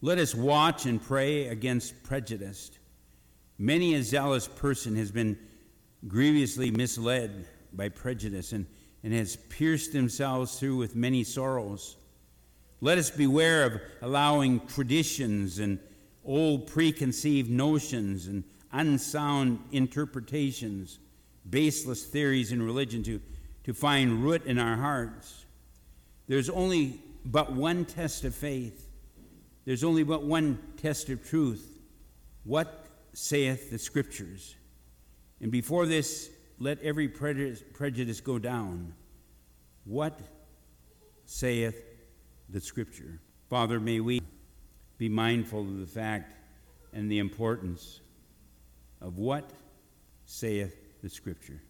Let 0.00 0.18
us 0.18 0.34
watch 0.34 0.86
and 0.86 1.02
pray 1.02 1.48
against 1.48 2.02
prejudice. 2.02 2.70
Many 3.58 3.94
a 3.94 4.02
zealous 4.02 4.48
person 4.48 4.96
has 4.96 5.10
been 5.10 5.38
grievously 6.08 6.70
misled 6.70 7.46
by 7.72 7.90
prejudice 7.90 8.52
and, 8.52 8.66
and 9.02 9.12
has 9.12 9.36
pierced 9.36 9.92
themselves 9.92 10.58
through 10.58 10.76
with 10.76 10.96
many 10.96 11.24
sorrows. 11.24 11.96
Let 12.80 12.96
us 12.96 13.10
beware 13.10 13.64
of 13.64 13.80
allowing 14.00 14.66
traditions 14.66 15.58
and 15.58 15.78
old 16.24 16.66
preconceived 16.66 17.50
notions 17.50 18.26
and 18.26 18.44
unsound 18.72 19.58
interpretations, 19.72 20.98
baseless 21.48 22.04
theories 22.04 22.52
in 22.52 22.62
religion 22.62 23.02
to, 23.04 23.20
to 23.64 23.74
find 23.74 24.22
root 24.22 24.44
in 24.44 24.58
our 24.58 24.76
hearts. 24.76 25.44
There's 26.28 26.50
only 26.50 27.00
but 27.24 27.52
one 27.52 27.84
test 27.84 28.24
of 28.24 28.34
faith, 28.34 28.88
there's 29.64 29.84
only 29.84 30.02
but 30.02 30.22
one 30.22 30.58
test 30.76 31.08
of 31.08 31.28
truth. 31.28 31.78
What 32.44 32.86
saith 33.12 33.70
the 33.70 33.78
Scriptures? 33.78 34.56
And 35.40 35.52
before 35.52 35.86
this, 35.86 36.30
let 36.58 36.80
every 36.82 37.08
prejudice 37.08 38.20
go 38.20 38.38
down. 38.38 38.94
What 39.84 40.18
saith 41.26 41.84
the 42.48 42.60
Scripture? 42.60 43.20
Father, 43.48 43.80
may 43.80 44.00
we 44.00 44.22
be 44.98 45.08
mindful 45.08 45.60
of 45.60 45.80
the 45.80 45.86
fact 45.86 46.34
and 46.92 47.10
the 47.10 47.18
importance 47.18 48.00
of 49.00 49.18
what 49.18 49.50
saith 50.24 50.76
the 51.02 51.08
Scripture. 51.08 51.60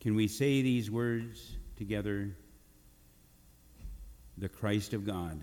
Can 0.00 0.14
we 0.14 0.28
say 0.28 0.62
these 0.62 0.90
words 0.90 1.56
together? 1.76 2.36
The 4.36 4.48
Christ 4.48 4.92
of 4.92 5.06
God. 5.06 5.40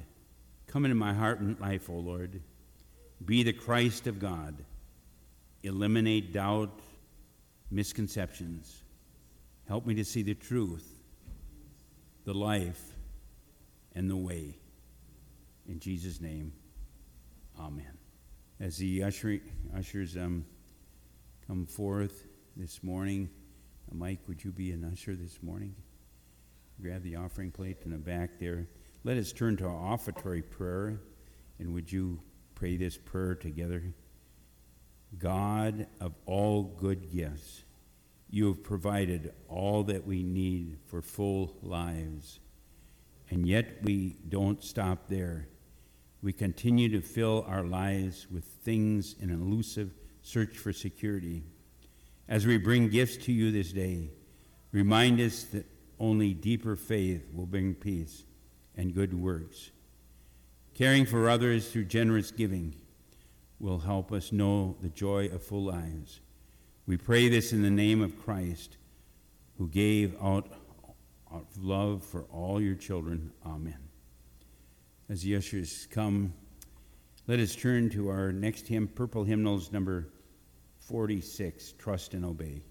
Come 0.67 0.85
into 0.85 0.95
my 0.95 1.13
heart 1.13 1.39
and 1.39 1.59
life, 1.59 1.89
O 1.89 1.93
Lord. 1.93 2.41
Be 3.23 3.43
the 3.43 3.53
Christ 3.53 4.07
of 4.07 4.19
God. 4.19 4.63
Eliminate 5.63 6.33
doubt 6.33 6.79
misconceptions. 7.69 8.83
Help 9.67 9.85
me 9.85 9.95
to 9.95 10.03
see 10.03 10.21
the 10.21 10.33
truth, 10.33 10.99
the 12.25 12.33
life, 12.33 12.81
and 13.95 14.09
the 14.09 14.15
way. 14.15 14.57
In 15.67 15.79
Jesus' 15.79 16.19
name, 16.19 16.53
amen. 17.59 17.97
As 18.59 18.77
the 18.77 19.03
usher, 19.03 19.39
ushers 19.75 20.17
um, 20.17 20.45
come 21.47 21.65
forth 21.65 22.25
this 22.55 22.83
morning, 22.83 23.29
uh, 23.91 23.95
Mike, 23.95 24.19
would 24.27 24.43
you 24.43 24.51
be 24.51 24.71
an 24.71 24.89
usher 24.91 25.15
this 25.15 25.41
morning? 25.41 25.75
Grab 26.81 27.03
the 27.03 27.15
offering 27.15 27.51
plate 27.51 27.77
in 27.85 27.91
the 27.91 27.97
back 27.97 28.39
there. 28.39 28.67
Let 29.03 29.17
us 29.17 29.31
turn 29.31 29.57
to 29.57 29.65
our 29.65 29.93
offertory 29.97 30.41
prayer, 30.41 30.99
and 31.59 31.73
would 31.73 31.91
you 31.91 32.19
pray 32.55 32.77
this 32.77 32.97
prayer 32.97 33.35
together? 33.35 33.93
God 35.17 35.87
of 35.99 36.13
all 36.25 36.63
good 36.63 37.11
gifts, 37.11 37.63
you 38.29 38.47
have 38.47 38.63
provided 38.63 39.33
all 39.49 39.83
that 39.83 40.05
we 40.05 40.23
need 40.23 40.77
for 40.85 41.01
full 41.01 41.57
lives. 41.61 42.39
And 43.29 43.47
yet 43.47 43.83
we 43.83 44.17
don't 44.27 44.63
stop 44.63 45.07
there. 45.09 45.47
We 46.21 46.33
continue 46.33 46.89
to 46.89 47.01
fill 47.01 47.45
our 47.47 47.63
lives 47.63 48.27
with 48.29 48.43
things 48.43 49.15
in 49.19 49.29
an 49.29 49.41
elusive 49.41 49.91
search 50.21 50.57
for 50.57 50.71
security. 50.71 51.43
As 52.31 52.47
we 52.47 52.57
bring 52.57 52.87
gifts 52.87 53.17
to 53.25 53.33
you 53.33 53.51
this 53.51 53.73
day, 53.73 54.09
remind 54.71 55.19
us 55.19 55.43
that 55.51 55.65
only 55.99 56.33
deeper 56.33 56.77
faith 56.77 57.27
will 57.33 57.45
bring 57.45 57.73
peace 57.73 58.23
and 58.73 58.95
good 58.95 59.13
works. 59.13 59.71
Caring 60.73 61.05
for 61.05 61.29
others 61.29 61.69
through 61.69 61.83
generous 61.83 62.31
giving 62.31 62.73
will 63.59 63.79
help 63.79 64.13
us 64.13 64.31
know 64.31 64.77
the 64.81 64.87
joy 64.87 65.25
of 65.25 65.43
full 65.43 65.65
lives. 65.65 66.21
We 66.87 66.95
pray 66.95 67.27
this 67.27 67.51
in 67.51 67.63
the 67.63 67.69
name 67.69 68.01
of 68.01 68.17
Christ, 68.17 68.77
who 69.57 69.67
gave 69.67 70.15
out, 70.23 70.47
out 71.33 71.47
love 71.59 72.01
for 72.01 72.21
all 72.31 72.61
your 72.61 72.75
children. 72.75 73.33
Amen. 73.45 73.89
As 75.09 75.23
the 75.23 75.35
ushers 75.35 75.85
come, 75.91 76.33
let 77.27 77.41
us 77.41 77.57
turn 77.57 77.89
to 77.89 78.07
our 78.07 78.31
next 78.31 78.69
hymn, 78.69 78.87
Purple 78.87 79.25
Hymnals 79.25 79.73
number 79.73 80.07
46, 80.91 81.75
Trust 81.79 82.13
and 82.15 82.25
Obey. 82.25 82.61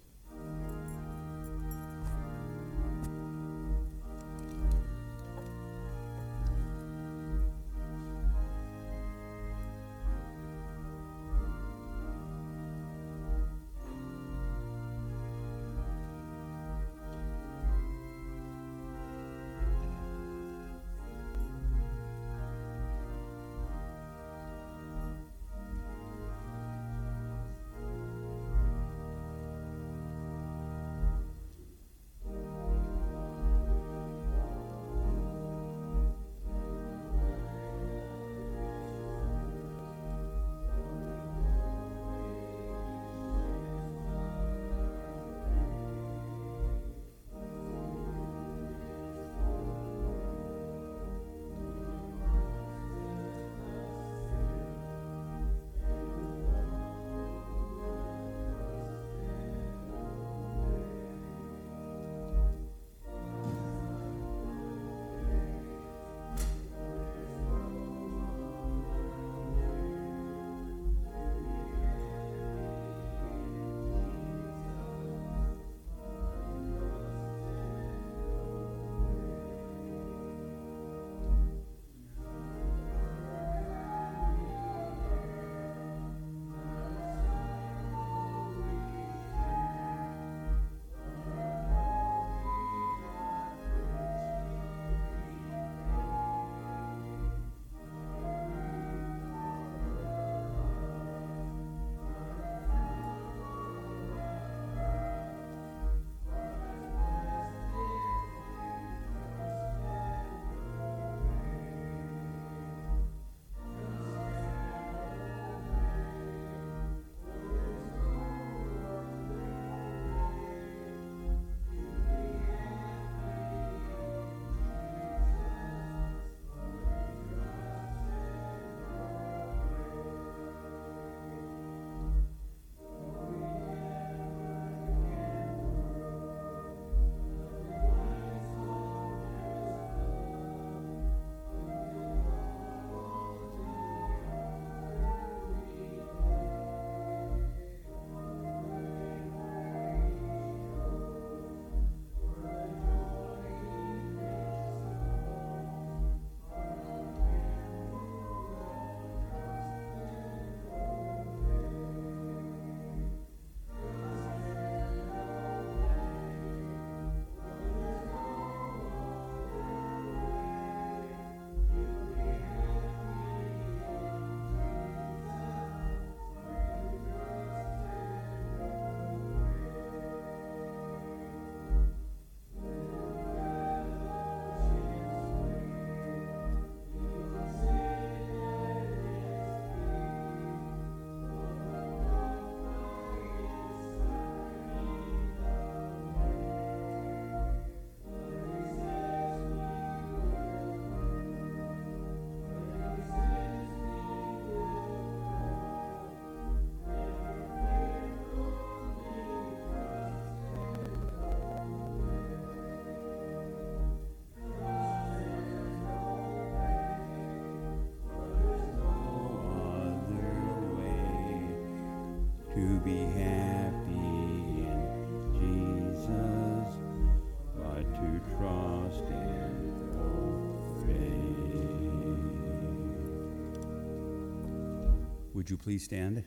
Would 235.41 235.49
you 235.49 235.57
please 235.57 235.83
stand? 235.83 236.23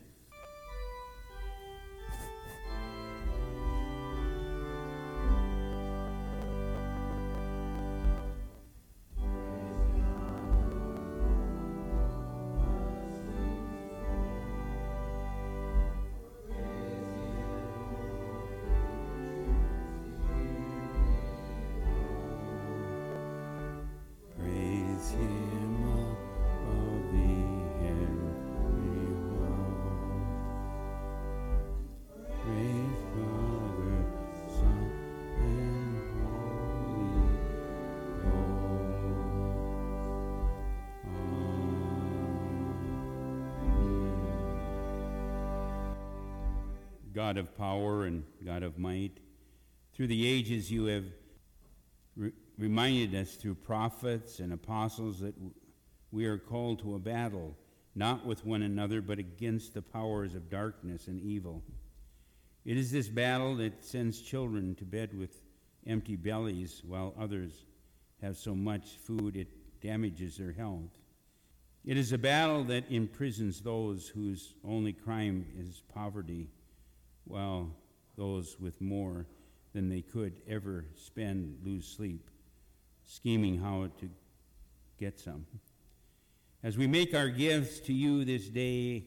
God 47.25 47.37
of 47.37 47.57
power 47.57 48.05
and 48.05 48.23
God 48.45 48.61
of 48.61 48.77
might, 48.77 49.17
through 49.95 50.05
the 50.05 50.27
ages 50.27 50.71
you 50.71 50.85
have 50.85 51.05
re- 52.15 52.31
reminded 52.55 53.15
us 53.15 53.33
through 53.33 53.55
prophets 53.55 54.37
and 54.37 54.53
apostles 54.53 55.21
that 55.21 55.33
we 56.11 56.25
are 56.25 56.37
called 56.37 56.77
to 56.81 56.93
a 56.93 56.99
battle, 56.99 57.57
not 57.95 58.27
with 58.27 58.45
one 58.45 58.61
another, 58.61 59.01
but 59.01 59.17
against 59.17 59.73
the 59.73 59.81
powers 59.81 60.35
of 60.35 60.51
darkness 60.51 61.07
and 61.07 61.19
evil. 61.19 61.63
It 62.63 62.77
is 62.77 62.91
this 62.91 63.07
battle 63.07 63.55
that 63.55 63.83
sends 63.83 64.21
children 64.21 64.75
to 64.75 64.85
bed 64.85 65.17
with 65.17 65.35
empty 65.87 66.17
bellies, 66.17 66.83
while 66.85 67.15
others 67.19 67.65
have 68.21 68.37
so 68.37 68.53
much 68.53 68.85
food 69.03 69.35
it 69.35 69.47
damages 69.81 70.37
their 70.37 70.51
health. 70.51 70.91
It 71.83 71.97
is 71.97 72.11
a 72.11 72.19
battle 72.19 72.63
that 72.65 72.91
imprisons 72.91 73.61
those 73.61 74.09
whose 74.09 74.53
only 74.63 74.93
crime 74.93 75.47
is 75.57 75.81
poverty, 75.91 76.49
while 77.25 77.69
those 78.17 78.57
with 78.59 78.79
more 78.81 79.25
than 79.73 79.89
they 79.89 80.01
could 80.01 80.41
ever 80.47 80.85
spend 80.95 81.57
lose 81.63 81.85
sleep, 81.85 82.29
scheming 83.05 83.59
how 83.59 83.89
to 83.99 84.09
get 84.97 85.19
some. 85.19 85.45
As 86.63 86.77
we 86.77 86.87
make 86.87 87.13
our 87.13 87.29
gifts 87.29 87.79
to 87.81 87.93
you 87.93 88.25
this 88.25 88.47
day, 88.47 89.05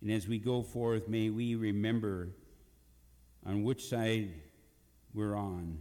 and 0.00 0.10
as 0.10 0.28
we 0.28 0.38
go 0.38 0.62
forth, 0.62 1.08
may 1.08 1.30
we 1.30 1.54
remember 1.54 2.28
on 3.44 3.64
which 3.64 3.88
side 3.88 4.30
we're 5.14 5.34
on. 5.34 5.78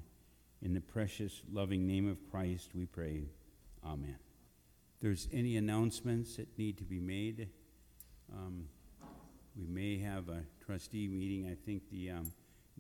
In 0.62 0.74
the 0.74 0.82
precious, 0.82 1.42
loving 1.52 1.88
name 1.88 2.10
of 2.10 2.18
Christ, 2.30 2.72
we 2.74 2.86
pray. 2.86 3.24
Amen. 3.86 4.18
If 4.96 5.02
there's 5.02 5.28
any 5.32 5.56
announcements 5.56 6.36
that 6.36 6.58
need 6.58 6.78
to 6.80 6.84
be 6.84 7.00
made, 7.00 7.48
um, 8.34 8.66
we 9.56 9.66
may 9.66 10.00
have 10.00 10.28
a 10.28 10.44
trustee 10.70 11.07
meeting. 11.07 11.49
I 11.49 11.55
think 11.65 11.82
the 11.89 12.11
um, 12.11 12.32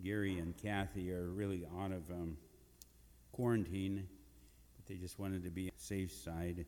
Gary 0.03 0.37
and 0.37 0.55
Kathy 0.55 1.11
are 1.11 1.31
really 1.31 1.65
out 1.81 1.91
of 1.91 2.07
um, 2.11 2.37
quarantine, 3.31 4.07
but 4.75 4.85
they 4.85 4.93
just 4.93 5.17
wanted 5.17 5.43
to 5.43 5.49
be 5.49 5.71
safe 5.75 6.11
side. 6.11 6.67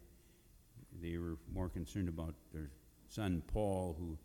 They 0.99 1.19
were 1.19 1.38
more 1.53 1.69
concerned 1.69 2.09
about 2.09 2.34
their 2.51 2.72
son 3.07 3.43
Paul, 3.53 3.95
who 3.99 4.17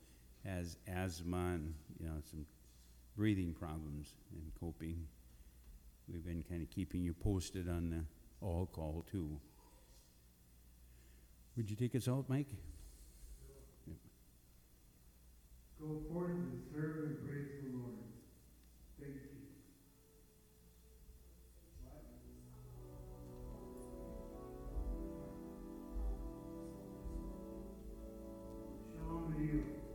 has 0.49 0.79
asthma 0.89 1.37
and 1.37 1.75
you 2.01 2.07
know 2.07 2.15
some 2.31 2.47
breathing 3.15 3.53
problems 3.53 4.15
and 4.33 4.51
coping. 4.59 5.07
We've 6.11 6.25
been 6.25 6.45
kind 6.49 6.63
of 6.63 6.71
keeping 6.71 7.05
you 7.05 7.13
posted 7.13 7.69
on 7.69 7.91
the 7.91 8.05
all 8.41 8.71
call 8.73 9.05
too. 9.11 9.39
Would 11.59 11.69
you 11.69 11.77
take 11.77 11.95
us 11.95 12.09
out, 12.09 12.25
Mike? 12.31 12.49
Go 15.79 16.01
forth 16.11 16.31
and 16.31 16.59
serve 16.73 17.05
and 17.05 17.29
praise 17.29 17.49
the 17.63 17.77
Lord. 17.77 17.93
Thank 18.99 19.13
you. 19.13 19.21
Shalom 28.95 29.35
to 29.37 29.43
you. 29.43 29.86